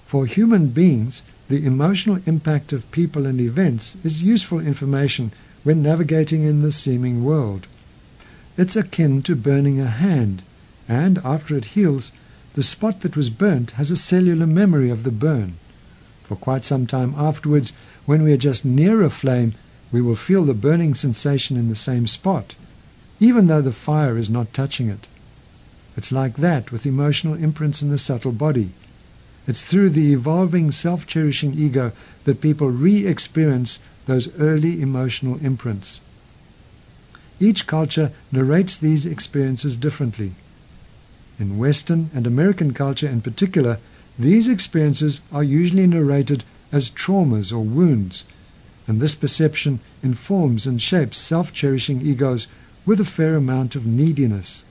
For 0.06 0.26
human 0.26 0.68
beings, 0.68 1.22
the 1.50 1.66
emotional 1.66 2.20
impact 2.26 2.74
of 2.74 2.90
people 2.92 3.26
and 3.26 3.40
events 3.40 3.98
is 4.04 4.24
useful 4.24 4.60
information 4.60 5.32
when 5.64 5.82
navigating 5.82 6.44
in 6.44 6.62
the 6.62 6.72
seeming 6.72 7.24
world. 7.24 7.68
It's 8.58 8.76
akin 8.76 9.22
to 9.24 9.36
burning 9.36 9.80
a 9.80 9.88
hand, 9.88 10.42
and 10.88 11.20
after 11.24 11.56
it 11.56 11.74
heals, 11.76 12.12
the 12.54 12.64
spot 12.64 13.02
that 13.02 13.18
was 13.18 13.30
burnt 13.30 13.72
has 13.72 13.92
a 13.92 13.98
cellular 13.98 14.46
memory 14.46 14.90
of 14.90 15.04
the 15.04 15.12
burn. 15.12 15.56
For 16.34 16.40
quite 16.40 16.64
some 16.64 16.88
time 16.88 17.14
afterwards, 17.16 17.74
when 18.08 18.24
we 18.24 18.34
are 18.34 18.38
just 18.38 18.66
near 18.66 19.04
a 19.04 19.12
flame, 19.12 19.54
we 19.92 20.02
will 20.02 20.16
feel 20.16 20.44
the 20.44 20.56
burning 20.56 20.96
sensation 20.96 21.58
in 21.58 21.70
the 21.70 21.76
same 21.76 22.08
spot, 22.08 22.56
even 23.20 23.46
though 23.46 23.62
the 23.62 23.72
fire 23.72 24.18
is 24.18 24.32
not 24.32 24.52
touching 24.52 24.90
it. 24.90 25.06
It's 25.96 26.12
like 26.12 26.38
that 26.38 26.72
with 26.72 26.88
emotional 26.88 27.36
imprints 27.36 27.84
in 27.84 27.92
the 27.92 28.00
subtle 28.00 28.32
body. 28.32 28.72
It's 29.46 29.62
through 29.62 29.92
the 29.92 30.12
evolving 30.12 30.72
self 30.72 31.06
cherishing 31.06 31.54
ego 31.54 31.92
that 32.24 32.42
people 32.42 32.72
re 32.72 33.06
experience 33.06 33.78
those 34.08 34.34
early 34.40 34.82
emotional 34.82 35.38
imprints. 35.38 36.02
Each 37.40 37.68
culture 37.68 38.12
narrates 38.32 38.76
these 38.76 39.06
experiences 39.06 39.78
differently. 39.78 40.32
In 41.38 41.60
Western 41.60 42.10
and 42.12 42.26
American 42.26 42.74
culture 42.74 43.08
in 43.08 43.22
particular, 43.22 43.78
these 44.18 44.48
experiences 44.48 45.22
are 45.32 45.44
usually 45.44 45.88
narrated 45.88 46.44
as 46.72 46.90
traumas 46.90 47.52
or 47.52 47.64
wounds, 47.64 48.24
and 48.88 49.00
this 49.00 49.16
perception 49.16 49.80
informs 50.04 50.68
and 50.68 50.82
shapes 50.82 51.18
self 51.18 51.52
cherishing 51.54 52.02
egos 52.02 52.48
with 52.86 53.00
a 53.00 53.06
fair 53.06 53.36
amount 53.36 53.76
of 53.76 53.86
neediness. 53.86 54.64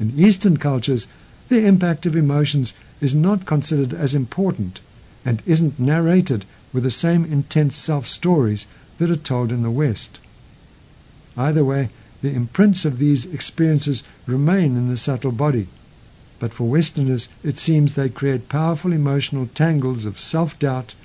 In 0.00 0.18
Eastern 0.18 0.56
cultures, 0.56 1.06
the 1.48 1.66
impact 1.66 2.06
of 2.06 2.16
emotions 2.16 2.72
is 3.00 3.14
not 3.14 3.46
considered 3.46 3.92
as 3.92 4.14
important 4.14 4.80
and 5.24 5.42
isn't 5.46 5.78
narrated 5.78 6.44
with 6.72 6.82
the 6.82 6.90
same 6.90 7.24
intense 7.24 7.76
self 7.76 8.06
stories 8.06 8.66
that 8.98 9.10
are 9.10 9.16
told 9.16 9.52
in 9.52 9.62
the 9.62 9.70
West. 9.70 10.18
Either 11.36 11.64
way, 11.64 11.90
the 12.22 12.32
imprints 12.32 12.84
of 12.84 12.98
these 12.98 13.26
experiences 13.26 14.02
remain 14.26 14.76
in 14.76 14.88
the 14.88 14.96
subtle 14.96 15.32
body. 15.32 15.68
But 16.42 16.52
for 16.52 16.64
Westerners, 16.64 17.28
it 17.44 17.56
seems 17.56 17.94
they 17.94 18.08
create 18.08 18.48
powerful 18.48 18.92
emotional 18.92 19.48
tangles 19.54 20.04
of 20.04 20.18
self 20.18 20.58
doubt, 20.58 20.96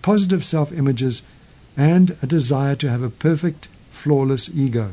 positive 0.00 0.42
self 0.42 0.72
images, 0.72 1.20
and 1.76 2.16
a 2.22 2.26
desire 2.26 2.74
to 2.76 2.88
have 2.88 3.02
a 3.02 3.10
perfect, 3.10 3.68
flawless 3.90 4.48
ego. 4.54 4.92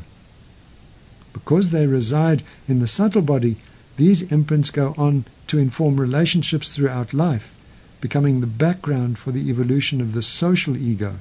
Because 1.32 1.70
they 1.70 1.86
reside 1.86 2.42
in 2.68 2.80
the 2.80 2.86
subtle 2.86 3.22
body, 3.22 3.56
these 3.96 4.20
imprints 4.30 4.68
go 4.68 4.94
on 4.98 5.24
to 5.46 5.56
inform 5.56 5.98
relationships 5.98 6.68
throughout 6.68 7.14
life 7.14 7.54
becoming 8.02 8.42
the 8.42 8.46
background 8.46 9.16
for 9.16 9.32
the 9.32 9.48
evolution 9.48 10.02
of 10.02 10.12
the 10.12 10.20
social 10.20 10.76
ego. 10.76 11.14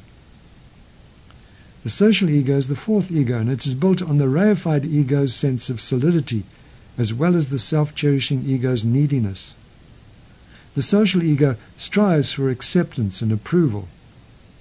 The 1.86 1.90
social 1.90 2.30
ego 2.30 2.58
is 2.58 2.68
the 2.68 2.76
fourth 2.76 3.10
ego, 3.10 3.40
and 3.40 3.50
it 3.50 3.66
is 3.66 3.76
built 3.76 4.02
on 4.02 4.18
the 4.18 4.26
reified 4.26 4.84
ego's 4.84 5.34
sense 5.34 5.70
of 5.70 5.80
solidity, 5.80 6.44
as 6.98 7.14
well 7.14 7.36
as 7.36 7.50
the 7.50 7.60
self 7.60 7.96
cherishing 7.96 8.44
ego's 8.46 8.84
neediness. 8.84 9.56
The 10.76 10.82
social 10.82 11.22
ego 11.22 11.56
strives 11.78 12.32
for 12.34 12.50
acceptance 12.50 13.22
and 13.22 13.32
approval. 13.32 13.88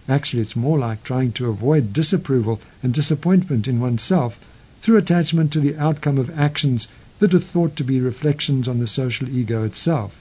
Actually, 0.09 0.43
it's 0.43 0.57
more 0.57 0.79
like 0.79 1.05
trying 1.05 1.33
to 1.33 1.49
avoid 1.49 1.93
disapproval 1.93 2.61
and 2.83 2.93
disappointment 2.93 3.69
in 3.69 3.81
oneself 3.81 4.39
through 4.81 4.97
attachment 4.97 5.53
to 5.53 5.61
the 5.61 5.77
outcome 5.77 6.19
of 6.19 6.37
actions 6.39 6.89
that 7.21 7.33
are 7.33 7.39
thought 7.39 7.77
to 7.77 7.85
be 7.85 8.01
reflections 8.01 8.67
on 8.67 8.79
the 8.79 8.89
social 8.89 9.29
ego 9.29 9.65
itself. 9.65 10.19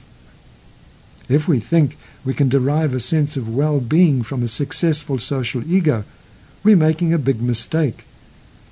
If 1.28 1.48
we 1.48 1.60
think 1.60 1.96
we 2.24 2.34
can 2.34 2.48
derive 2.48 2.94
a 2.94 3.00
sense 3.00 3.36
of 3.36 3.48
well 3.48 3.80
being 3.80 4.22
from 4.22 4.42
a 4.42 4.48
successful 4.48 5.18
social 5.18 5.62
ego, 5.70 6.04
we're 6.62 6.76
making 6.76 7.12
a 7.12 7.18
big 7.18 7.42
mistake. 7.42 8.04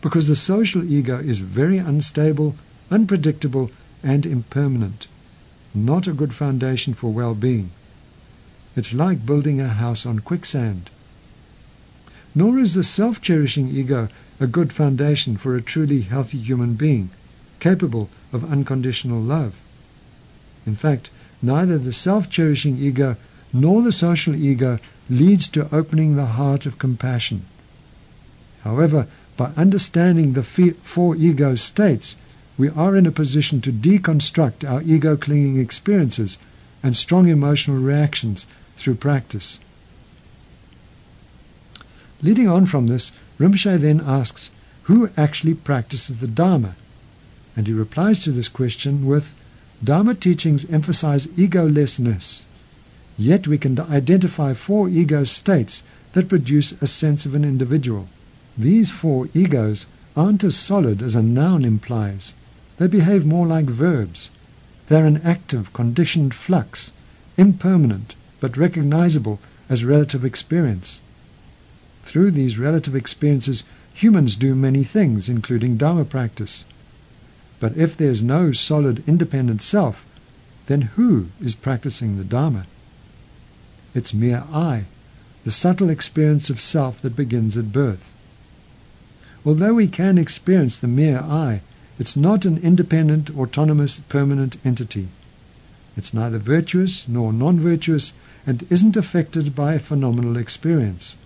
Because 0.00 0.28
the 0.28 0.36
social 0.36 0.84
ego 0.84 1.18
is 1.18 1.40
very 1.40 1.78
unstable, 1.78 2.54
unpredictable, 2.90 3.70
and 4.02 4.26
impermanent. 4.26 5.06
Not 5.74 6.06
a 6.06 6.12
good 6.12 6.34
foundation 6.34 6.94
for 6.94 7.12
well 7.12 7.34
being. 7.34 7.70
It's 8.76 8.94
like 8.94 9.26
building 9.26 9.60
a 9.60 9.68
house 9.68 10.06
on 10.06 10.20
quicksand. 10.20 10.90
Nor 12.34 12.58
is 12.58 12.74
the 12.74 12.84
self 12.84 13.20
cherishing 13.20 13.68
ego 13.68 14.08
a 14.40 14.46
good 14.46 14.72
foundation 14.72 15.36
for 15.36 15.54
a 15.54 15.60
truly 15.60 16.00
healthy 16.00 16.38
human 16.38 16.74
being, 16.74 17.10
capable 17.60 18.08
of 18.32 18.50
unconditional 18.50 19.20
love. 19.20 19.54
In 20.66 20.76
fact, 20.76 21.10
neither 21.42 21.76
the 21.76 21.92
self-cherishing 21.92 22.78
ego 22.78 23.16
nor 23.52 23.82
the 23.82 23.92
social 23.92 24.34
ego 24.34 24.78
leads 25.10 25.48
to 25.48 25.74
opening 25.74 26.16
the 26.16 26.26
heart 26.26 26.64
of 26.64 26.78
compassion. 26.78 27.42
However, 28.64 29.06
by 29.36 29.52
understanding 29.56 30.32
the 30.32 30.42
four 30.42 31.16
ego 31.16 31.54
states, 31.54 32.16
we 32.60 32.68
are 32.68 32.94
in 32.94 33.06
a 33.06 33.10
position 33.10 33.62
to 33.62 33.72
deconstruct 33.72 34.70
our 34.70 34.82
ego 34.82 35.16
clinging 35.16 35.58
experiences 35.58 36.36
and 36.82 36.94
strong 36.94 37.26
emotional 37.26 37.78
reactions 37.78 38.46
through 38.76 38.94
practice. 38.94 39.58
Leading 42.20 42.46
on 42.46 42.66
from 42.66 42.88
this, 42.88 43.12
Rinpoche 43.38 43.80
then 43.80 44.02
asks, 44.04 44.50
who 44.82 45.08
actually 45.16 45.54
practices 45.54 46.18
the 46.18 46.28
Dharma? 46.28 46.76
And 47.56 47.66
he 47.66 47.72
replies 47.72 48.20
to 48.20 48.30
this 48.30 48.48
question 48.48 49.06
with, 49.06 49.34
Dharma 49.82 50.14
teachings 50.14 50.70
emphasize 50.70 51.28
egolessness, 51.28 52.44
yet 53.16 53.48
we 53.48 53.56
can 53.56 53.80
identify 53.80 54.52
four 54.52 54.90
ego 54.90 55.24
states 55.24 55.82
that 56.12 56.28
produce 56.28 56.72
a 56.82 56.86
sense 56.86 57.24
of 57.24 57.34
an 57.34 57.44
individual. 57.44 58.10
These 58.58 58.90
four 58.90 59.30
egos 59.32 59.86
aren't 60.14 60.44
as 60.44 60.56
solid 60.58 61.00
as 61.00 61.14
a 61.14 61.22
noun 61.22 61.64
implies. 61.64 62.34
They 62.80 62.86
behave 62.86 63.26
more 63.26 63.46
like 63.46 63.66
verbs. 63.66 64.30
They're 64.88 65.04
an 65.04 65.20
active, 65.22 65.70
conditioned 65.74 66.32
flux, 66.32 66.92
impermanent, 67.36 68.14
but 68.40 68.56
recognizable 68.56 69.38
as 69.68 69.84
relative 69.84 70.24
experience. 70.24 71.02
Through 72.04 72.30
these 72.30 72.56
relative 72.56 72.96
experiences, 72.96 73.64
humans 73.92 74.34
do 74.34 74.54
many 74.54 74.82
things, 74.82 75.28
including 75.28 75.76
Dharma 75.76 76.06
practice. 76.06 76.64
But 77.60 77.76
if 77.76 77.98
there's 77.98 78.22
no 78.22 78.50
solid 78.50 79.04
independent 79.06 79.60
self, 79.60 80.06
then 80.64 80.80
who 80.96 81.26
is 81.38 81.54
practicing 81.54 82.16
the 82.16 82.24
Dharma? 82.24 82.64
It's 83.94 84.14
mere 84.14 84.44
I, 84.50 84.84
the 85.44 85.50
subtle 85.50 85.90
experience 85.90 86.48
of 86.48 86.62
self 86.62 87.02
that 87.02 87.14
begins 87.14 87.58
at 87.58 87.72
birth. 87.72 88.14
Although 89.44 89.74
we 89.74 89.86
can 89.86 90.16
experience 90.16 90.78
the 90.78 90.88
mere 90.88 91.18
I, 91.18 91.60
it's 92.00 92.16
not 92.16 92.46
an 92.46 92.56
independent, 92.56 93.28
autonomous, 93.36 94.00
permanent 94.08 94.56
entity. 94.64 95.08
It's 95.98 96.14
neither 96.14 96.38
virtuous 96.38 97.06
nor 97.06 97.30
non-virtuous 97.30 98.14
and 98.46 98.66
isn't 98.70 98.96
affected 98.96 99.54
by 99.54 99.76
phenomenal 99.76 100.38
experience. 100.38 101.16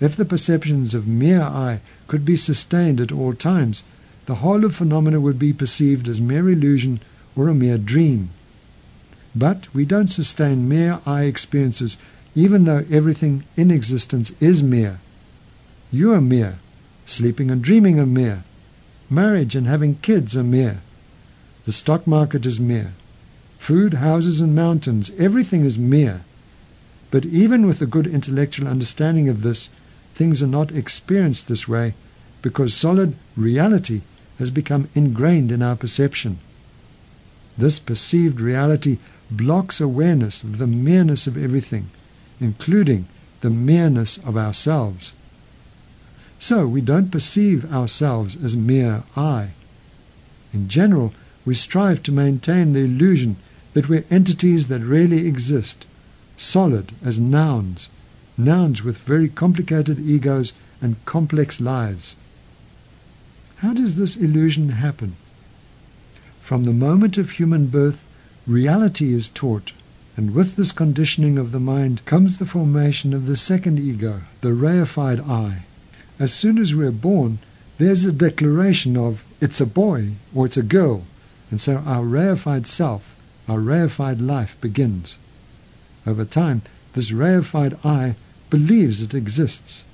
If 0.00 0.16
the 0.16 0.24
perceptions 0.24 0.92
of 0.92 1.06
mere 1.06 1.42
I 1.42 1.82
could 2.08 2.24
be 2.24 2.34
sustained 2.34 3.00
at 3.00 3.12
all 3.12 3.32
times, 3.32 3.84
the 4.26 4.42
whole 4.42 4.64
of 4.64 4.74
phenomena 4.74 5.20
would 5.20 5.38
be 5.38 5.52
perceived 5.52 6.08
as 6.08 6.20
mere 6.20 6.50
illusion 6.50 6.98
or 7.36 7.46
a 7.48 7.54
mere 7.54 7.78
dream. 7.78 8.30
But 9.36 9.72
we 9.72 9.84
don't 9.84 10.10
sustain 10.10 10.68
mere 10.68 10.98
I 11.06 11.22
experiences 11.24 11.96
even 12.34 12.64
though 12.64 12.84
everything 12.90 13.44
in 13.56 13.70
existence 13.70 14.32
is 14.40 14.64
mere. 14.64 14.98
You 15.92 16.12
are 16.12 16.20
mere. 16.20 16.58
Sleeping 17.06 17.52
and 17.52 17.62
dreaming 17.62 18.00
are 18.00 18.06
mere. 18.06 18.42
Marriage 19.10 19.54
and 19.54 19.66
having 19.66 19.96
kids 19.96 20.36
are 20.36 20.42
mere. 20.42 20.80
The 21.66 21.72
stock 21.72 22.06
market 22.06 22.46
is 22.46 22.58
mere. 22.58 22.92
Food, 23.58 23.94
houses, 23.94 24.40
and 24.40 24.54
mountains, 24.54 25.10
everything 25.18 25.64
is 25.64 25.78
mere. 25.78 26.22
But 27.10 27.24
even 27.24 27.66
with 27.66 27.80
a 27.80 27.86
good 27.86 28.06
intellectual 28.06 28.68
understanding 28.68 29.28
of 29.28 29.42
this, 29.42 29.68
things 30.14 30.42
are 30.42 30.48
not 30.48 30.72
experienced 30.72 31.48
this 31.48 31.68
way 31.68 31.94
because 32.42 32.74
solid 32.74 33.14
reality 33.36 34.02
has 34.38 34.50
become 34.50 34.88
ingrained 34.94 35.52
in 35.52 35.62
our 35.62 35.76
perception. 35.76 36.38
This 37.56 37.78
perceived 37.78 38.40
reality 38.40 38.98
blocks 39.30 39.80
awareness 39.80 40.42
of 40.42 40.58
the 40.58 40.66
mereness 40.66 41.26
of 41.26 41.36
everything, 41.36 41.90
including 42.40 43.06
the 43.40 43.50
mereness 43.50 44.18
of 44.18 44.36
ourselves. 44.36 45.12
So 46.38 46.66
we 46.66 46.80
don't 46.80 47.10
perceive 47.10 47.72
ourselves 47.72 48.36
as 48.42 48.56
mere 48.56 49.04
I. 49.16 49.50
In 50.52 50.68
general, 50.68 51.12
we 51.44 51.54
strive 51.54 52.02
to 52.04 52.12
maintain 52.12 52.72
the 52.72 52.80
illusion 52.84 53.36
that 53.72 53.88
we're 53.88 54.04
entities 54.10 54.68
that 54.68 54.80
really 54.80 55.26
exist, 55.26 55.86
solid 56.36 56.92
as 57.04 57.18
nouns, 57.18 57.88
nouns 58.38 58.82
with 58.82 58.98
very 58.98 59.28
complicated 59.28 59.98
egos 59.98 60.52
and 60.80 61.02
complex 61.04 61.60
lives. 61.60 62.16
How 63.56 63.72
does 63.72 63.96
this 63.96 64.16
illusion 64.16 64.70
happen? 64.70 65.16
From 66.40 66.64
the 66.64 66.72
moment 66.72 67.16
of 67.16 67.30
human 67.30 67.66
birth, 67.66 68.04
reality 68.46 69.14
is 69.14 69.28
taught, 69.28 69.72
and 70.16 70.34
with 70.34 70.56
this 70.56 70.72
conditioning 70.72 71.38
of 71.38 71.52
the 71.52 71.60
mind 71.60 72.04
comes 72.04 72.38
the 72.38 72.46
formation 72.46 73.14
of 73.14 73.26
the 73.26 73.36
second 73.36 73.78
ego, 73.78 74.22
the 74.40 74.50
reified 74.50 75.26
I. 75.28 75.62
As 76.18 76.32
soon 76.32 76.58
as 76.58 76.74
we're 76.74 76.92
born, 76.92 77.38
there's 77.78 78.04
a 78.04 78.12
declaration 78.12 78.96
of 78.96 79.24
it's 79.40 79.60
a 79.60 79.66
boy 79.66 80.12
or 80.32 80.46
it's 80.46 80.56
a 80.56 80.62
girl, 80.62 81.02
and 81.50 81.60
so 81.60 81.78
our 81.78 82.04
reified 82.04 82.66
self, 82.66 83.16
our 83.48 83.58
reified 83.58 84.20
life 84.20 84.56
begins. 84.60 85.18
Over 86.06 86.24
time, 86.24 86.62
this 86.92 87.10
reified 87.10 87.84
I 87.84 88.14
believes 88.48 89.02
it 89.02 89.12
exists. 89.12 89.84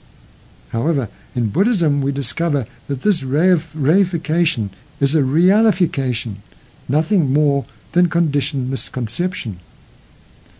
However, 0.70 1.08
in 1.34 1.48
Buddhism 1.48 2.02
we 2.02 2.12
discover 2.12 2.66
that 2.88 3.02
this 3.02 3.22
reification 3.22 4.68
is 5.00 5.14
a 5.14 5.24
realification, 5.24 6.42
nothing 6.86 7.32
more 7.32 7.64
than 7.92 8.10
conditioned 8.10 8.68
misconception. 8.68 9.58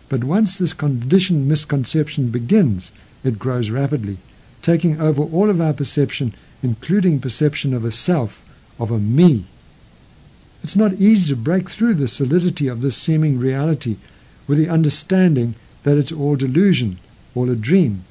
But 0.09 0.23
once 0.23 0.57
this 0.57 0.73
conditioned 0.73 1.47
misconception 1.47 2.29
begins, 2.29 2.91
it 3.23 3.37
grows 3.37 3.69
rapidly, 3.69 4.17
taking 4.61 4.99
over 4.99 5.21
all 5.21 5.49
of 5.49 5.59
our 5.59 5.73
perception, 5.73 6.33
including 6.61 7.19
perception 7.19 7.73
of 7.73 7.83
a 7.83 7.91
self, 7.91 8.43
of 8.79 8.91
a 8.91 8.99
me. 8.99 9.45
It's 10.63 10.75
not 10.75 10.93
easy 10.93 11.29
to 11.29 11.35
break 11.35 11.69
through 11.69 11.95
the 11.95 12.07
solidity 12.07 12.67
of 12.67 12.81
this 12.81 12.95
seeming 12.95 13.39
reality 13.39 13.97
with 14.47 14.57
the 14.57 14.69
understanding 14.69 15.55
that 15.83 15.97
it's 15.97 16.11
all 16.11 16.35
delusion, 16.35 16.99
all 17.33 17.49
a 17.49 17.55
dream. 17.55 18.03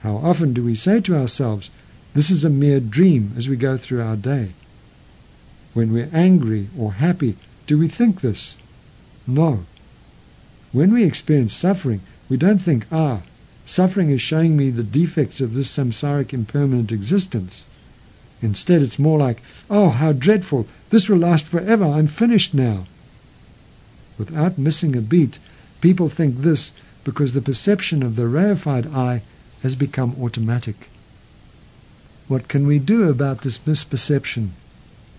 How 0.00 0.16
often 0.16 0.52
do 0.52 0.64
we 0.64 0.74
say 0.74 1.00
to 1.02 1.16
ourselves, 1.16 1.70
this 2.14 2.30
is 2.30 2.44
a 2.44 2.50
mere 2.50 2.80
dream 2.80 3.32
as 3.36 3.48
we 3.48 3.56
go 3.56 3.76
through 3.76 4.02
our 4.02 4.16
day? 4.16 4.52
When 5.74 5.92
we're 5.92 6.10
angry 6.12 6.68
or 6.76 6.94
happy, 6.94 7.36
do 7.66 7.78
we 7.78 7.88
think 7.88 8.20
this? 8.20 8.56
No. 9.26 9.64
When 10.72 10.92
we 10.92 11.04
experience 11.04 11.54
suffering, 11.54 12.00
we 12.28 12.36
don't 12.36 12.60
think, 12.60 12.86
ah, 12.90 13.22
suffering 13.72 14.10
is 14.10 14.20
showing 14.20 14.56
me 14.56 14.70
the 14.70 14.82
defects 14.82 15.40
of 15.40 15.54
this 15.54 15.74
samsaric 15.74 16.32
impermanent 16.32 16.92
existence. 16.92 17.64
Instead, 18.42 18.82
it's 18.82 18.98
more 18.98 19.18
like, 19.18 19.42
oh, 19.70 19.88
how 19.88 20.12
dreadful, 20.12 20.66
this 20.90 21.08
will 21.08 21.16
last 21.16 21.46
forever, 21.46 21.84
I'm 21.84 22.06
finished 22.06 22.52
now. 22.52 22.86
Without 24.18 24.58
missing 24.58 24.94
a 24.94 25.00
beat, 25.00 25.38
people 25.80 26.08
think 26.08 26.38
this 26.38 26.72
because 27.02 27.32
the 27.32 27.40
perception 27.40 28.02
of 28.02 28.16
the 28.16 28.24
reified 28.24 28.92
I 28.94 29.22
has 29.62 29.74
become 29.74 30.16
automatic. 30.20 30.88
What 32.28 32.48
can 32.48 32.66
we 32.66 32.78
do 32.78 33.08
about 33.08 33.40
this 33.40 33.58
misperception? 33.60 34.50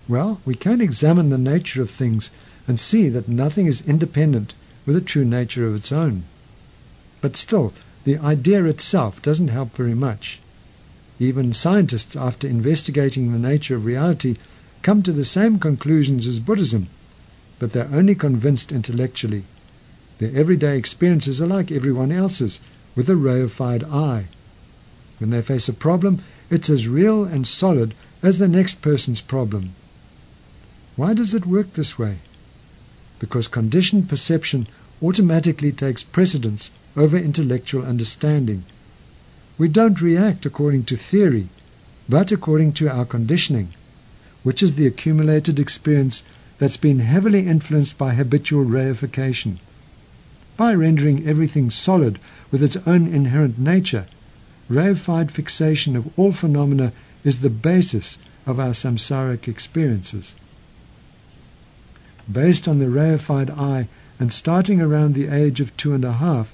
Well, 0.07 0.41
we 0.45 0.55
can 0.55 0.79
examine 0.81 1.29
the 1.29 1.37
nature 1.37 1.81
of 1.81 1.89
things 1.89 2.29
and 2.67 2.79
see 2.79 3.09
that 3.09 3.27
nothing 3.27 3.67
is 3.67 3.81
independent 3.87 4.53
with 4.85 4.95
a 4.95 5.01
true 5.01 5.25
nature 5.25 5.65
of 5.65 5.75
its 5.75 5.91
own. 5.91 6.23
But 7.21 7.35
still, 7.35 7.73
the 8.05 8.17
idea 8.17 8.65
itself 8.65 9.21
doesn't 9.21 9.47
help 9.47 9.73
very 9.75 9.95
much. 9.95 10.39
Even 11.19 11.53
scientists, 11.53 12.15
after 12.15 12.47
investigating 12.47 13.31
the 13.31 13.39
nature 13.39 13.75
of 13.75 13.85
reality, 13.85 14.35
come 14.81 15.01
to 15.03 15.13
the 15.13 15.23
same 15.23 15.59
conclusions 15.59 16.27
as 16.27 16.39
Buddhism, 16.39 16.87
but 17.59 17.71
they're 17.71 17.89
only 17.93 18.15
convinced 18.15 18.71
intellectually. 18.71 19.43
Their 20.17 20.35
everyday 20.35 20.77
experiences 20.77 21.41
are 21.41 21.47
like 21.47 21.71
everyone 21.71 22.11
else's, 22.11 22.59
with 22.95 23.09
a 23.09 23.13
reified 23.13 23.83
I. 23.89 24.25
When 25.19 25.29
they 25.29 25.41
face 25.41 25.69
a 25.69 25.73
problem, 25.73 26.21
it's 26.49 26.69
as 26.69 26.87
real 26.87 27.23
and 27.23 27.47
solid 27.47 27.93
as 28.21 28.37
the 28.37 28.47
next 28.47 28.81
person's 28.81 29.21
problem. 29.21 29.75
Why 30.95 31.13
does 31.13 31.33
it 31.33 31.45
work 31.45 31.73
this 31.73 31.97
way? 31.97 32.17
Because 33.19 33.47
conditioned 33.47 34.09
perception 34.09 34.67
automatically 35.01 35.71
takes 35.71 36.03
precedence 36.03 36.71
over 36.95 37.17
intellectual 37.17 37.85
understanding. 37.85 38.63
We 39.57 39.67
don't 39.67 40.01
react 40.01 40.45
according 40.45 40.85
to 40.85 40.95
theory, 40.95 41.49
but 42.07 42.31
according 42.31 42.73
to 42.73 42.89
our 42.89 43.05
conditioning, 43.05 43.73
which 44.43 44.61
is 44.61 44.75
the 44.75 44.87
accumulated 44.87 45.59
experience 45.59 46.23
that's 46.57 46.77
been 46.77 46.99
heavily 46.99 47.47
influenced 47.47 47.97
by 47.97 48.13
habitual 48.13 48.65
reification 48.65 49.57
by 50.55 50.73
rendering 50.73 51.27
everything 51.27 51.69
solid 51.69 52.19
with 52.51 52.61
its 52.61 52.77
own 52.85 53.07
inherent 53.07 53.57
nature, 53.57 54.05
reified 54.69 55.31
fixation 55.31 55.95
of 55.95 56.07
all 56.17 56.31
phenomena 56.31 56.93
is 57.23 57.41
the 57.41 57.49
basis 57.49 58.17
of 58.45 58.59
our 58.59 58.71
samsaric 58.71 59.47
experiences. 59.47 60.35
Based 62.31 62.67
on 62.67 62.79
the 62.79 62.85
reified 62.85 63.49
I 63.57 63.87
and 64.19 64.31
starting 64.31 64.79
around 64.79 65.13
the 65.13 65.27
age 65.27 65.59
of 65.59 65.75
two 65.75 65.93
and 65.93 66.05
a 66.05 66.13
half, 66.13 66.52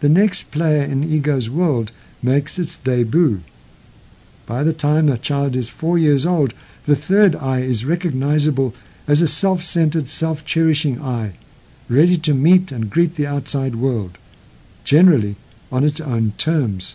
the 0.00 0.08
next 0.08 0.50
player 0.50 0.82
in 0.82 1.04
ego's 1.04 1.48
world 1.48 1.92
makes 2.22 2.58
its 2.58 2.76
debut. 2.76 3.40
By 4.46 4.62
the 4.62 4.72
time 4.72 5.08
a 5.08 5.18
child 5.18 5.56
is 5.56 5.70
four 5.70 5.98
years 5.98 6.24
old, 6.24 6.54
the 6.86 6.96
third 6.96 7.34
I 7.36 7.60
is 7.60 7.84
recognizable 7.84 8.74
as 9.08 9.20
a 9.22 9.28
self-centered, 9.28 10.08
self-cherishing 10.08 11.00
I, 11.00 11.34
ready 11.88 12.16
to 12.18 12.34
meet 12.34 12.72
and 12.72 12.90
greet 12.90 13.16
the 13.16 13.26
outside 13.26 13.76
world, 13.76 14.18
generally 14.84 15.36
on 15.72 15.84
its 15.84 16.00
own 16.00 16.32
terms. 16.38 16.94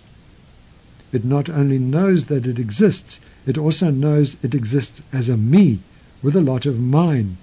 It 1.12 1.26
not 1.26 1.50
only 1.50 1.80
knows 1.80 2.28
that 2.28 2.46
it 2.46 2.60
exists, 2.60 3.20
it 3.46 3.58
also 3.58 3.92
knows 3.92 4.38
it 4.44 4.54
exists 4.54 5.02
as 5.12 5.28
a 5.28 5.36
me 5.36 5.80
with 6.22 6.36
a 6.36 6.42
lot 6.42 6.66
of 6.66 6.80
mine. 6.80 7.38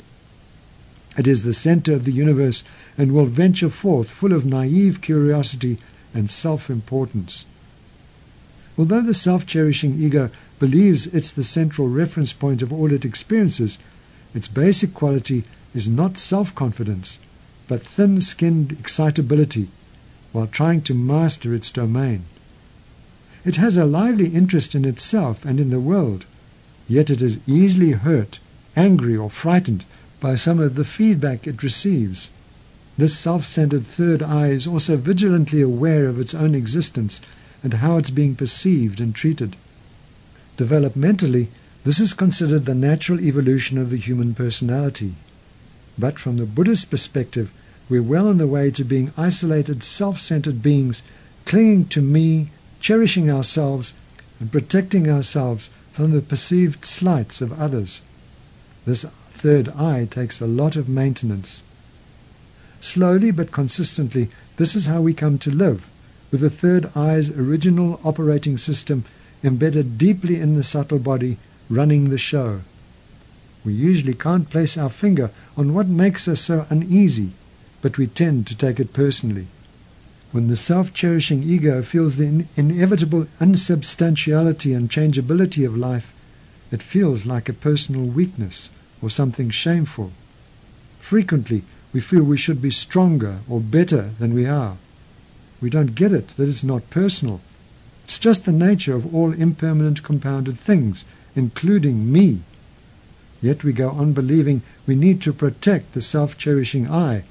It 1.19 1.27
is 1.27 1.43
the 1.43 1.53
center 1.53 1.95
of 1.95 2.05
the 2.05 2.13
universe 2.13 2.63
and 2.97 3.11
will 3.11 3.27
venture 3.27 3.71
forth 3.71 4.09
full 4.09 4.33
of 4.33 4.47
naive 4.47 5.01
curiosity 5.01 5.79
and 6.15 6.31
self-importance. 6.31 7.45
Although 8.79 9.03
the 9.03 9.13
self-cherishing 9.13 10.01
ego 10.01 10.31
believes 10.61 11.09
it's 11.09 11.33
the 11.33 11.43
central 11.43 11.89
reference 11.89 12.33
point 12.33 12.63
of 12.63 12.73
all 12.73 12.93
it 12.93 13.05
experiences, 13.05 13.79
its 14.33 14.47
basic 14.47 14.95
quality 14.95 15.43
is 15.75 15.89
not 15.89 16.19
self-confidence, 16.19 17.19
but 17.67 17.83
thin-skinned 17.83 18.77
excitability 18.79 19.69
while 20.31 20.47
trying 20.47 20.83
to 20.83 20.95
master 20.95 21.53
its 21.53 21.73
domain. 21.73 22.27
It 23.45 23.57
has 23.57 23.77
a 23.77 23.85
lively 23.85 24.29
interest 24.29 24.77
in 24.77 24.85
itself 24.85 25.45
and 25.45 25.59
in 25.59 25.71
the 25.71 25.81
world, 25.81 26.27
yet 26.87 27.11
it 27.11 27.21
is 27.21 27.41
easily 27.45 27.91
hurt, 27.93 28.39
angry, 28.77 29.17
or 29.17 29.31
frightened 29.31 29.85
by 30.21 30.35
some 30.35 30.59
of 30.59 30.75
the 30.75 30.85
feedback 30.85 31.47
it 31.47 31.63
receives. 31.63 32.31
This 32.97 33.17
self-centered 33.17 33.87
third 33.87 34.23
I 34.23 34.49
is 34.49 34.67
also 34.67 34.97
vigilantly 34.97 35.61
aware 35.61 36.09
of 36.09 36.19
its 36.19 36.35
own 36.35 36.55
existence 36.55 37.21
and 37.63 37.75
how 37.75 37.97
it's 37.97 38.11
being 38.11 38.35
perceived 38.35 39.01
and 39.01 39.15
treated. 39.15 39.55
Developmentally, 40.57 41.49
this 41.85 42.01
is 42.01 42.13
considered 42.13 42.65
the 42.65 42.75
natural 42.75 43.21
evolution 43.21 43.79
of 43.79 43.91
the 43.91 43.97
human 43.97 44.35
personality. 44.35 45.15
But 45.97 46.19
from 46.19 46.37
the 46.37 46.47
Buddhist 46.47 46.91
perspective, 46.91 47.51
we're 47.89 48.03
well 48.03 48.29
on 48.29 48.39
the 48.39 48.47
way 48.47 48.71
to 48.73 48.85
being 48.85 49.13
isolated, 49.17 49.83
self-centered 49.83 50.63
beings, 50.63 51.03
clinging 51.45 51.87
to 51.87 52.03
me, 52.03 52.51
cherishing 52.81 53.31
ourselves, 53.31 53.95
and 54.41 54.53
protecting 54.53 55.09
ourselves 55.09 55.71
from 55.93 56.11
the 56.11 56.21
perceived 56.21 56.85
slights 56.85 57.41
of 57.41 57.59
others. 57.59 58.03
This 58.85 59.05
third 59.39 59.69
I 59.69 60.05
takes 60.07 60.41
a 60.41 60.49
lot 60.49 60.75
of 60.75 60.89
maintenance. 60.89 61.63
Slowly 62.81 63.31
but 63.31 63.53
consistently, 63.53 64.31
this 64.57 64.75
is 64.75 64.87
how 64.87 65.01
we 65.01 65.15
come 65.15 65.39
to 65.39 65.51
live, 65.51 65.87
with 66.33 66.41
the 66.41 66.51
third 66.51 66.91
I's 66.97 67.31
original 67.31 68.01
operating 68.03 68.59
system 68.59 69.05
embedded 69.45 69.97
deeply 69.97 70.41
in 70.41 70.55
the 70.55 70.65
subtle 70.65 70.99
body, 70.99 71.39
running 71.71 72.11
the 72.11 72.19
show. 72.19 72.63
We 73.65 73.75
usually 73.75 74.15
can't 74.15 74.51
place 74.51 74.77
our 74.77 74.91
finger 74.91 75.31
on 75.57 75.73
what 75.73 75.87
makes 75.87 76.27
us 76.27 76.41
so 76.41 76.67
uneasy, 76.69 77.31
but 77.81 77.97
we 77.97 78.09
tend 78.09 78.49
to 78.49 78.57
take 78.57 78.81
it 78.81 78.93
personally. 78.93 79.47
When 80.33 80.49
the 80.49 80.57
self-cherishing 80.57 81.45
ego 81.45 81.83
feels 81.83 82.17
the 82.17 82.27
in- 82.27 82.49
inevitable 82.57 83.29
unsubstantiality 83.39 84.75
and 84.75 84.91
changeability 84.91 85.65
of 85.65 85.77
life, 85.77 86.13
it 86.73 86.83
feels 86.83 87.25
like 87.25 87.49
a 87.49 87.53
personal 87.53 88.05
weakness 88.05 88.71
or 89.03 89.11
something 89.11 89.51
shameful. 89.51 90.13
Frequently, 91.01 91.63
we 91.93 92.01
feel 92.01 92.23
we 92.23 92.37
should 92.37 92.61
be 92.61 92.71
stronger 92.71 93.41
or 93.49 93.61
better 93.61 94.11
than 94.19 94.35
we 94.35 94.47
are. 94.47 94.77
We 95.61 95.71
don't 95.71 95.95
get 95.95 96.13
it 96.13 96.29
that 96.37 96.49
it's 96.49 96.65
not 96.65 96.91
personal. 96.91 97.41
It's 98.05 98.19
just 98.19 98.45
the 98.45 98.53
nature 98.53 98.95
of 98.95 99.15
all 99.15 99.33
impermanent 99.33 100.03
compounded 100.03 100.59
things, 100.59 101.05
including 101.35 102.11
me. 102.11 102.43
Yet 103.41 103.65
we 103.65 103.73
go 103.73 103.91
on 103.91 104.13
believing 104.13 104.63
we 104.87 104.97
need 104.97 105.23
to 105.23 105.33
protect 105.33 105.93
the 105.95 106.03
self-cherishing 106.03 106.91
I, 106.91 107.25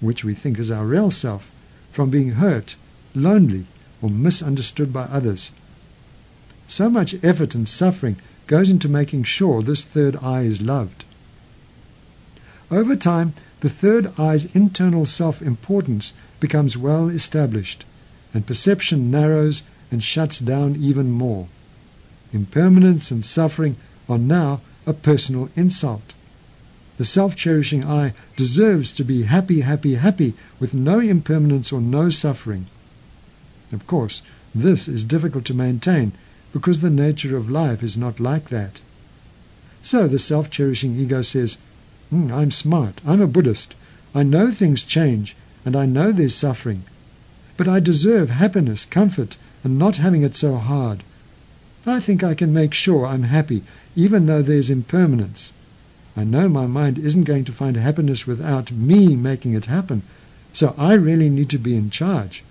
which 0.00 0.24
we 0.24 0.34
think 0.34 0.58
is 0.58 0.70
our 0.70 0.84
real 0.84 1.10
self, 1.10 1.50
from 1.92 2.10
being 2.10 2.32
hurt, 2.32 2.76
lonely, 3.14 3.66
or 4.02 4.10
misunderstood 4.10 4.92
by 4.92 5.04
others. 5.04 5.50
So 6.68 6.90
much 6.90 7.14
effort 7.22 7.54
and 7.54 7.68
suffering 7.68 8.16
goes 8.46 8.70
into 8.70 8.88
making 8.88 9.24
sure 9.24 9.62
this 9.62 9.82
third 9.82 10.16
I 10.22 10.42
is 10.42 10.62
loved. 10.62 11.04
Over 12.70 12.96
time, 12.96 13.34
the 13.60 13.68
third 13.68 14.12
I's 14.18 14.44
internal 14.54 15.06
self-importance 15.06 16.12
becomes 16.40 16.76
well 16.76 17.08
established, 17.08 17.84
and 18.34 18.46
perception 18.46 19.10
narrows 19.10 19.62
and 19.90 20.02
shuts 20.02 20.38
down 20.38 20.76
even 20.76 21.10
more. 21.10 21.48
Impermanence 22.32 23.10
and 23.10 23.24
suffering 23.24 23.76
are 24.08 24.18
now 24.18 24.60
a 24.86 24.92
personal 24.92 25.48
insult. 25.56 26.12
The 26.98 27.04
self-cherishing 27.04 27.84
I 27.84 28.14
deserves 28.36 28.92
to 28.92 29.04
be 29.04 29.24
happy, 29.24 29.60
happy, 29.60 29.94
happy, 29.94 30.34
with 30.58 30.74
no 30.74 30.98
impermanence 30.98 31.72
or 31.72 31.80
no 31.80 32.10
suffering. 32.10 32.66
Of 33.72 33.86
course, 33.86 34.22
this 34.54 34.88
is 34.88 35.04
difficult 35.04 35.44
to 35.46 35.54
maintain 35.54 36.12
because 36.56 36.80
the 36.80 36.88
nature 36.88 37.36
of 37.36 37.50
life 37.50 37.82
is 37.82 37.98
not 37.98 38.18
like 38.18 38.48
that. 38.48 38.80
So 39.82 40.08
the 40.08 40.18
self-cherishing 40.18 40.96
ego 40.96 41.20
says, 41.20 41.58
mm, 42.10 42.32
I'm 42.32 42.50
smart, 42.50 43.02
I'm 43.06 43.20
a 43.20 43.26
Buddhist, 43.26 43.74
I 44.14 44.22
know 44.22 44.50
things 44.50 44.82
change, 44.82 45.36
and 45.66 45.76
I 45.76 45.84
know 45.84 46.12
there's 46.12 46.34
suffering. 46.34 46.84
But 47.58 47.68
I 47.68 47.78
deserve 47.78 48.30
happiness, 48.30 48.86
comfort, 48.86 49.36
and 49.62 49.78
not 49.78 49.98
having 49.98 50.22
it 50.22 50.34
so 50.34 50.56
hard. 50.56 51.02
I 51.86 52.00
think 52.00 52.24
I 52.24 52.32
can 52.32 52.54
make 52.54 52.72
sure 52.72 53.04
I'm 53.04 53.24
happy, 53.24 53.62
even 53.94 54.24
though 54.24 54.40
there's 54.40 54.70
impermanence. 54.70 55.52
I 56.16 56.24
know 56.24 56.48
my 56.48 56.66
mind 56.66 56.96
isn't 56.96 57.24
going 57.24 57.44
to 57.44 57.52
find 57.52 57.76
happiness 57.76 58.26
without 58.26 58.72
me 58.72 59.14
making 59.14 59.52
it 59.52 59.66
happen, 59.66 60.04
so 60.54 60.74
I 60.78 60.94
really 60.94 61.28
need 61.28 61.50
to 61.50 61.58
be 61.58 61.76
in 61.76 61.90
charge. 61.90 62.42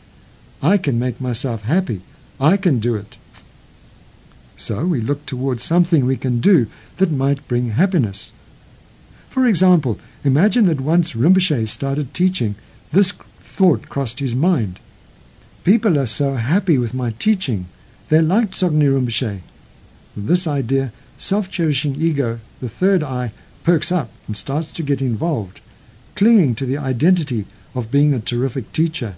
I 0.62 0.78
can 0.78 1.00
make 1.00 1.20
myself 1.20 1.64
happy. 1.64 2.02
I 2.40 2.56
can 2.56 2.78
do 2.78 2.94
it. 2.94 3.18
So 4.58 4.86
we 4.86 5.02
look 5.02 5.26
towards 5.26 5.64
something 5.64 6.06
we 6.06 6.18
can 6.18 6.40
do 6.40 6.68
that 6.98 7.12
might 7.12 7.48
bring 7.48 7.70
happiness. 7.72 8.32
For 9.30 9.46
example, 9.46 10.00
imagine 10.24 10.66
that 10.68 10.80
once 10.80 11.14
Rinpoche 11.14 11.68
started 11.68 12.14
teaching, 12.14 12.56
this 12.92 13.12
thought 13.40 13.90
crossed 13.90 14.20
his 14.20 14.36
mind. 14.36 14.80
People 15.66 16.00
are 16.00 16.06
so 16.06 16.36
happy 16.36 16.78
with 16.78 16.94
my 16.94 17.12
teaching. 17.20 17.68
They 18.10 18.22
liked 18.22 18.54
Tsoknyi 18.54 18.88
Rinpoche. 18.88 19.42
With 20.16 20.28
this 20.28 20.48
idea, 20.48 20.94
self-cherishing 21.18 21.96
ego, 21.96 22.40
the 22.62 22.70
third 22.70 23.04
I, 23.04 23.34
perks 23.64 23.92
up 23.92 24.10
and 24.28 24.38
starts 24.38 24.72
to 24.72 24.84
get 24.84 25.02
involved, 25.02 25.60
clinging 26.16 26.56
to 26.56 26.66
the 26.66 26.78
identity 26.78 27.46
of 27.74 27.92
being 27.92 28.14
a 28.14 28.20
terrific 28.20 28.72
teacher. 28.72 29.16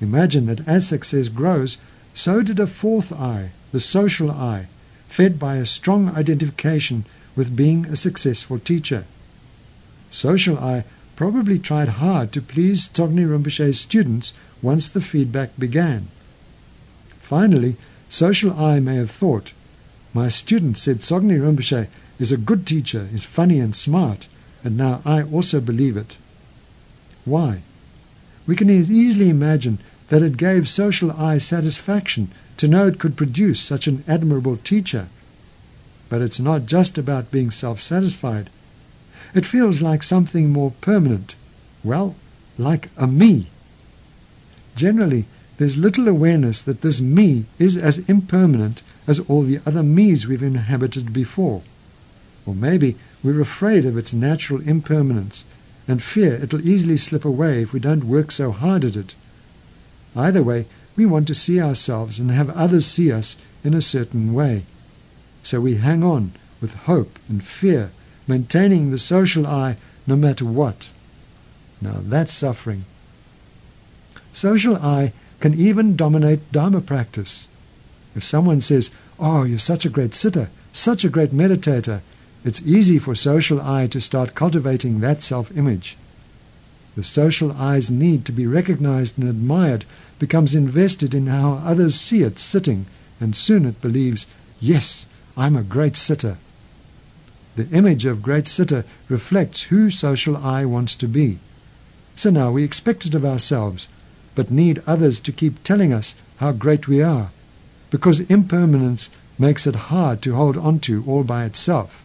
Imagine 0.00 0.46
that 0.46 0.66
as 0.68 0.86
success 0.86 1.28
grows, 1.28 1.78
so 2.14 2.42
did 2.42 2.60
a 2.60 2.66
fourth 2.66 3.12
I, 3.12 3.52
the 3.72 3.80
social 3.80 4.30
I, 4.30 4.66
fed 5.08 5.38
by 5.38 5.56
a 5.56 5.66
strong 5.66 6.08
identification 6.10 7.04
with 7.36 7.56
being 7.56 7.86
a 7.86 7.96
successful 7.96 8.58
teacher. 8.58 9.04
Social 10.10 10.58
I 10.58 10.84
probably 11.16 11.58
tried 11.58 11.88
hard 11.88 12.32
to 12.32 12.40
please 12.40 12.88
Tsoknyi 12.88 13.26
Rinpoche's 13.26 13.78
students 13.78 14.32
once 14.62 14.88
the 14.88 15.00
feedback 15.00 15.50
began. 15.58 16.08
Finally, 17.20 17.76
social 18.08 18.52
I 18.52 18.80
may 18.80 18.96
have 18.96 19.10
thought, 19.10 19.52
my 20.14 20.28
student 20.28 20.78
said 20.78 20.98
Tsoknyi 21.00 21.38
Rinpoche 21.38 21.88
is 22.18 22.32
a 22.32 22.36
good 22.36 22.66
teacher, 22.66 23.08
is 23.12 23.24
funny 23.24 23.60
and 23.60 23.76
smart, 23.76 24.26
and 24.64 24.76
now 24.76 25.02
I 25.04 25.22
also 25.22 25.60
believe 25.60 25.96
it. 25.96 26.16
Why? 27.24 27.62
We 28.46 28.56
can 28.56 28.70
easily 28.70 29.28
imagine 29.28 29.78
that 30.08 30.22
it 30.22 30.36
gave 30.38 30.68
social 30.68 31.12
I 31.12 31.38
satisfaction 31.38 32.30
to 32.58 32.68
know 32.68 32.86
it 32.86 32.98
could 32.98 33.16
produce 33.16 33.60
such 33.60 33.86
an 33.86 34.04
admirable 34.06 34.56
teacher. 34.58 35.08
But 36.08 36.22
it's 36.22 36.40
not 36.40 36.66
just 36.66 36.98
about 36.98 37.30
being 37.30 37.50
self-satisfied. 37.50 38.50
It 39.34 39.46
feels 39.46 39.82
like 39.82 40.02
something 40.02 40.50
more 40.50 40.72
permanent. 40.80 41.34
Well, 41.82 42.16
like 42.56 42.90
a 42.96 43.06
me. 43.06 43.48
Generally, 44.76 45.26
there's 45.58 45.76
little 45.76 46.08
awareness 46.08 46.62
that 46.62 46.82
this 46.82 47.00
me 47.00 47.46
is 47.58 47.76
as 47.76 47.98
impermanent 48.00 48.82
as 49.06 49.18
all 49.20 49.42
the 49.42 49.60
other 49.66 49.82
me's 49.82 50.26
we've 50.26 50.42
inhabited 50.42 51.12
before. 51.12 51.62
Or 52.46 52.54
maybe 52.54 52.96
we're 53.22 53.40
afraid 53.40 53.84
of 53.84 53.98
its 53.98 54.12
natural 54.12 54.60
impermanence 54.60 55.44
and 55.88 56.02
fear 56.02 56.34
it'll 56.34 56.68
easily 56.68 56.98
slip 56.98 57.24
away 57.24 57.62
if 57.62 57.72
we 57.72 57.80
don't 57.80 58.04
work 58.04 58.30
so 58.30 58.52
hard 58.52 58.84
at 58.84 58.94
it. 58.94 59.14
Either 60.14 60.42
way, 60.42 60.66
we 60.98 61.06
want 61.06 61.28
to 61.28 61.34
see 61.34 61.60
ourselves 61.60 62.18
and 62.18 62.28
have 62.32 62.50
others 62.50 62.84
see 62.84 63.12
us 63.12 63.36
in 63.62 63.72
a 63.72 63.80
certain 63.80 64.34
way. 64.34 64.64
So 65.44 65.60
we 65.60 65.76
hang 65.76 66.02
on 66.02 66.32
with 66.60 66.74
hope 66.74 67.20
and 67.28 67.42
fear, 67.44 67.92
maintaining 68.26 68.90
the 68.90 68.98
social 68.98 69.46
I 69.46 69.76
no 70.08 70.16
matter 70.16 70.44
what. 70.44 70.88
Now 71.80 71.98
that's 72.02 72.32
suffering. 72.34 72.84
Social 74.32 74.74
I 74.74 75.12
can 75.38 75.54
even 75.54 75.94
dominate 75.94 76.50
Dharma 76.50 76.80
practice. 76.80 77.46
If 78.16 78.24
someone 78.24 78.60
says, 78.60 78.90
Oh, 79.20 79.44
you're 79.44 79.60
such 79.60 79.86
a 79.86 79.90
great 79.90 80.16
sitter, 80.16 80.50
such 80.72 81.04
a 81.04 81.08
great 81.08 81.30
meditator, 81.30 82.00
it's 82.44 82.62
easy 82.62 82.98
for 82.98 83.14
social 83.14 83.60
I 83.60 83.86
to 83.86 84.00
start 84.00 84.34
cultivating 84.34 84.98
that 84.98 85.22
self 85.22 85.56
image. 85.56 85.96
The 86.98 87.04
social 87.04 87.52
I's 87.52 87.92
need 87.92 88.24
to 88.24 88.32
be 88.32 88.44
recognized 88.44 89.18
and 89.18 89.28
admired 89.28 89.84
becomes 90.18 90.56
invested 90.56 91.14
in 91.14 91.28
how 91.28 91.52
others 91.64 91.94
see 91.94 92.24
it 92.24 92.40
sitting, 92.40 92.86
and 93.20 93.36
soon 93.36 93.66
it 93.66 93.80
believes, 93.80 94.26
Yes, 94.58 95.06
I'm 95.36 95.54
a 95.54 95.62
great 95.62 95.96
sitter. 95.96 96.38
The 97.54 97.68
image 97.68 98.04
of 98.04 98.20
great 98.20 98.48
sitter 98.48 98.84
reflects 99.08 99.70
who 99.70 99.90
social 99.90 100.36
I 100.36 100.64
wants 100.64 100.96
to 100.96 101.06
be. 101.06 101.38
So 102.16 102.30
now 102.30 102.50
we 102.50 102.64
expect 102.64 103.06
it 103.06 103.14
of 103.14 103.24
ourselves, 103.24 103.86
but 104.34 104.50
need 104.50 104.82
others 104.84 105.20
to 105.20 105.30
keep 105.30 105.62
telling 105.62 105.92
us 105.92 106.16
how 106.38 106.50
great 106.50 106.88
we 106.88 107.00
are, 107.00 107.30
because 107.90 108.28
impermanence 108.28 109.08
makes 109.38 109.68
it 109.68 109.86
hard 109.86 110.20
to 110.22 110.34
hold 110.34 110.56
on 110.56 110.80
to 110.80 111.04
all 111.06 111.22
by 111.22 111.44
itself. 111.44 112.02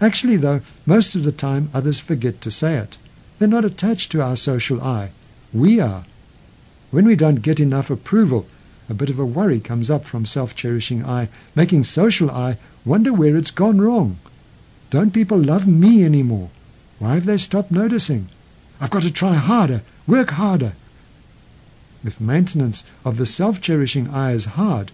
Actually, 0.00 0.38
though, 0.38 0.62
most 0.86 1.14
of 1.14 1.24
the 1.24 1.30
time 1.30 1.68
others 1.74 2.00
forget 2.00 2.40
to 2.40 2.50
say 2.50 2.78
it. 2.78 2.96
They're 3.38 3.48
not 3.48 3.64
attached 3.64 4.10
to 4.12 4.22
our 4.22 4.36
social 4.36 4.80
I. 4.80 5.10
We 5.52 5.78
are. 5.80 6.04
When 6.90 7.06
we 7.06 7.16
don't 7.16 7.42
get 7.42 7.60
enough 7.60 7.90
approval, 7.90 8.46
a 8.88 8.94
bit 8.94 9.10
of 9.10 9.18
a 9.18 9.26
worry 9.26 9.60
comes 9.60 9.90
up 9.90 10.04
from 10.04 10.24
self-cherishing 10.24 11.04
I, 11.04 11.28
making 11.54 11.84
social 11.84 12.30
I 12.30 12.58
wonder 12.84 13.12
where 13.12 13.36
it's 13.36 13.50
gone 13.50 13.80
wrong. 13.80 14.18
Don't 14.90 15.12
people 15.12 15.38
love 15.38 15.66
me 15.66 16.04
anymore? 16.04 16.50
Why 16.98 17.14
have 17.14 17.26
they 17.26 17.36
stopped 17.36 17.70
noticing? 17.70 18.28
I've 18.80 18.90
got 18.90 19.02
to 19.02 19.12
try 19.12 19.34
harder, 19.34 19.82
work 20.06 20.30
harder. 20.30 20.74
If 22.04 22.20
maintenance 22.20 22.84
of 23.04 23.16
the 23.16 23.26
self-cherishing 23.26 24.08
I 24.08 24.32
is 24.32 24.44
hard, 24.44 24.92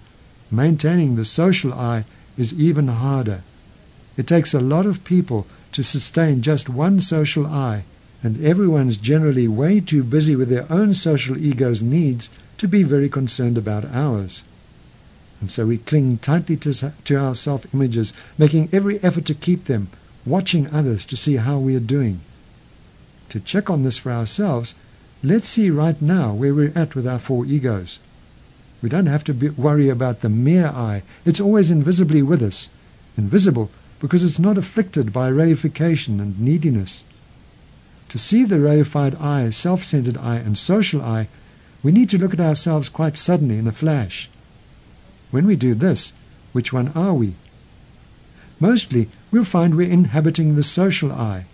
maintaining 0.50 1.14
the 1.14 1.24
social 1.24 1.72
I 1.72 2.04
is 2.36 2.54
even 2.54 2.88
harder. 2.88 3.42
It 4.16 4.26
takes 4.26 4.54
a 4.54 4.60
lot 4.60 4.86
of 4.86 5.04
people 5.04 5.46
to 5.72 5.84
sustain 5.84 6.42
just 6.42 6.68
one 6.68 7.00
social 7.00 7.46
I, 7.46 7.84
and 8.22 8.44
everyone's 8.44 8.96
generally 8.96 9.48
way 9.48 9.80
too 9.80 10.04
busy 10.04 10.36
with 10.36 10.48
their 10.48 10.70
own 10.70 10.94
social 10.94 11.36
ego's 11.36 11.82
needs 11.82 12.30
to 12.58 12.68
be 12.68 12.82
very 12.82 13.08
concerned 13.08 13.58
about 13.58 13.84
ours. 13.86 14.42
And 15.40 15.50
so 15.50 15.66
we 15.66 15.78
cling 15.78 16.18
tightly 16.18 16.56
to, 16.58 16.92
to 16.92 17.16
our 17.16 17.34
self 17.34 17.66
images, 17.74 18.12
making 18.38 18.68
every 18.72 19.02
effort 19.02 19.24
to 19.26 19.34
keep 19.34 19.64
them, 19.64 19.88
watching 20.24 20.72
others 20.72 21.04
to 21.06 21.16
see 21.16 21.36
how 21.36 21.58
we 21.58 21.74
are 21.74 21.80
doing. 21.80 22.20
To 23.30 23.40
check 23.40 23.68
on 23.68 23.82
this 23.82 23.98
for 23.98 24.12
ourselves, 24.12 24.76
let's 25.22 25.48
see 25.48 25.68
right 25.68 26.00
now 26.00 26.32
where 26.32 26.54
we're 26.54 26.72
at 26.76 26.94
with 26.94 27.08
our 27.08 27.18
four 27.18 27.44
egos. 27.44 27.98
We 28.80 28.88
don't 28.88 29.06
have 29.06 29.24
to 29.24 29.34
be, 29.34 29.48
worry 29.48 29.88
about 29.88 30.20
the 30.20 30.28
mere 30.28 30.66
I, 30.66 31.02
it's 31.24 31.40
always 31.40 31.70
invisibly 31.70 32.22
with 32.22 32.42
us. 32.42 32.68
Invisible 33.16 33.70
because 33.98 34.24
it's 34.24 34.38
not 34.38 34.58
afflicted 34.58 35.12
by 35.12 35.30
reification 35.30 36.20
and 36.20 36.38
neediness. 36.40 37.04
To 38.12 38.18
see 38.18 38.44
the 38.44 38.56
reified 38.56 39.18
I, 39.18 39.48
self 39.48 39.84
centered 39.84 40.18
I, 40.18 40.36
and 40.36 40.58
social 40.58 41.00
I, 41.00 41.28
we 41.82 41.92
need 41.92 42.10
to 42.10 42.18
look 42.18 42.34
at 42.34 42.42
ourselves 42.42 42.90
quite 42.90 43.16
suddenly 43.16 43.56
in 43.56 43.66
a 43.66 43.72
flash. 43.72 44.28
When 45.30 45.46
we 45.46 45.56
do 45.56 45.74
this, 45.74 46.12
which 46.52 46.74
one 46.74 46.88
are 46.88 47.14
we? 47.14 47.36
Mostly, 48.60 49.08
we'll 49.30 49.46
find 49.46 49.74
we're 49.74 49.90
inhabiting 49.90 50.56
the 50.56 50.62
social 50.62 51.10
I. 51.10 51.46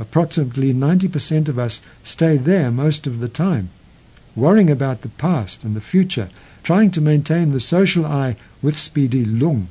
Approximately 0.00 0.72
90% 0.72 1.46
of 1.46 1.58
us 1.58 1.82
stay 2.02 2.38
there 2.38 2.70
most 2.70 3.06
of 3.06 3.20
the 3.20 3.28
time, 3.28 3.68
worrying 4.34 4.70
about 4.70 5.02
the 5.02 5.10
past 5.10 5.62
and 5.62 5.76
the 5.76 5.82
future, 5.82 6.30
trying 6.62 6.90
to 6.92 7.02
maintain 7.02 7.52
the 7.52 7.60
social 7.60 8.06
I 8.06 8.36
with 8.62 8.78
speedy 8.78 9.26
lung. 9.26 9.68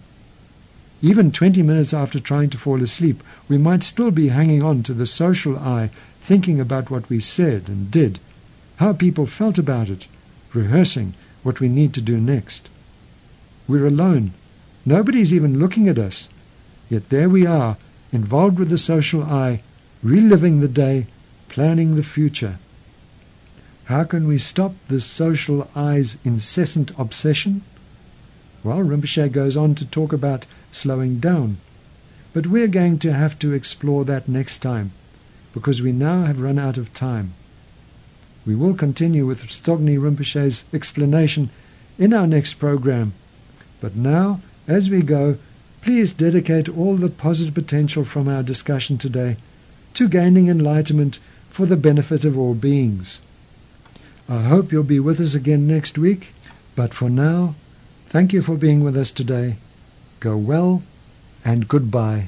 Even 1.02 1.32
20 1.32 1.63
minutes 1.63 1.95
after 1.95 2.19
trying 2.19 2.52
to 2.52 2.60
fall 2.60 2.84
asleep, 2.84 3.23
we 3.47 3.58
might 3.58 3.82
still 3.82 4.12
be 4.12 4.28
hanging 4.28 4.62
on 4.62 4.84
to 4.84 4.93
the 4.93 5.08
social 5.08 5.58
I 5.58 5.89
thinking 6.27 6.59
about 6.59 6.91
what 6.91 7.07
we 7.07 7.21
said 7.21 7.69
and 7.69 7.89
did, 7.89 8.19
how 8.75 8.91
people 8.91 9.25
felt 9.25 9.57
about 9.57 9.87
it, 9.87 10.07
rehearsing 10.53 11.13
what 11.41 11.61
we 11.61 11.69
need 11.69 11.93
to 11.93 12.01
do 12.01 12.19
next. 12.19 12.67
We're 13.65 13.87
alone. 13.87 14.33
Nobody's 14.85 15.33
even 15.33 15.57
looking 15.57 15.87
at 15.87 15.97
us. 15.97 16.27
Yet 16.89 17.07
there 17.07 17.29
we 17.29 17.45
are, 17.45 17.77
involved 18.11 18.59
with 18.59 18.67
the 18.67 18.77
social 18.77 19.23
I, 19.23 19.61
reliving 20.03 20.59
the 20.59 20.67
day, 20.67 21.07
planning 21.47 21.95
the 21.95 22.03
future. 22.03 22.59
How 23.85 24.03
can 24.03 24.27
we 24.27 24.37
stop 24.37 24.73
this 24.89 25.05
social 25.05 25.69
I's 25.77 26.17
incessant 26.25 26.91
obsession? 26.97 27.61
Well, 28.65 28.79
Rinpoche 28.79 29.31
goes 29.31 29.55
on 29.55 29.75
to 29.75 29.85
talk 29.85 30.11
about 30.11 30.45
slowing 30.73 31.21
down. 31.21 31.55
But 32.33 32.47
we're 32.47 32.67
going 32.67 32.99
to 32.99 33.13
have 33.13 33.39
to 33.39 33.53
explore 33.53 34.03
that 34.03 34.27
next 34.27 34.57
time 34.57 34.91
because 35.57 35.81
we 35.81 35.91
now 35.91 36.25
have 36.25 36.39
run 36.39 36.59
out 36.59 36.77
of 36.77 36.93
time. 36.93 37.33
We 38.45 38.53
will 38.53 38.75
continue 38.75 39.25
with 39.25 39.43
Tsoknyi 39.43 39.97
Rinpoche's 39.97 40.65
explanation 40.71 41.49
in 41.97 42.13
our 42.13 42.27
next 42.27 42.53
program. 42.59 43.13
But 43.81 43.95
now, 43.95 44.41
as 44.67 44.91
we 44.91 45.01
go, 45.01 45.37
please 45.81 46.13
dedicate 46.13 46.69
all 46.69 46.95
the 46.95 47.09
positive 47.09 47.55
potential 47.55 48.05
from 48.05 48.27
our 48.27 48.43
discussion 48.43 48.99
today 48.99 49.37
to 49.95 50.07
gaining 50.07 50.47
enlightenment 50.47 51.17
for 51.49 51.65
the 51.65 51.75
benefit 51.75 52.23
of 52.23 52.37
all 52.37 52.53
beings. 52.53 53.19
I 54.29 54.43
hope 54.43 54.71
you'll 54.71 54.83
be 54.83 54.99
with 54.99 55.19
us 55.19 55.33
again 55.33 55.65
next 55.65 55.97
week, 55.97 56.35
but 56.75 56.93
for 56.93 57.09
now, 57.09 57.55
thank 58.05 58.31
you 58.31 58.43
for 58.43 58.57
being 58.57 58.83
with 58.83 58.95
us 58.95 59.09
today. 59.09 59.55
Go 60.19 60.37
well 60.37 60.83
and 61.43 61.67
goodbye. 61.67 62.27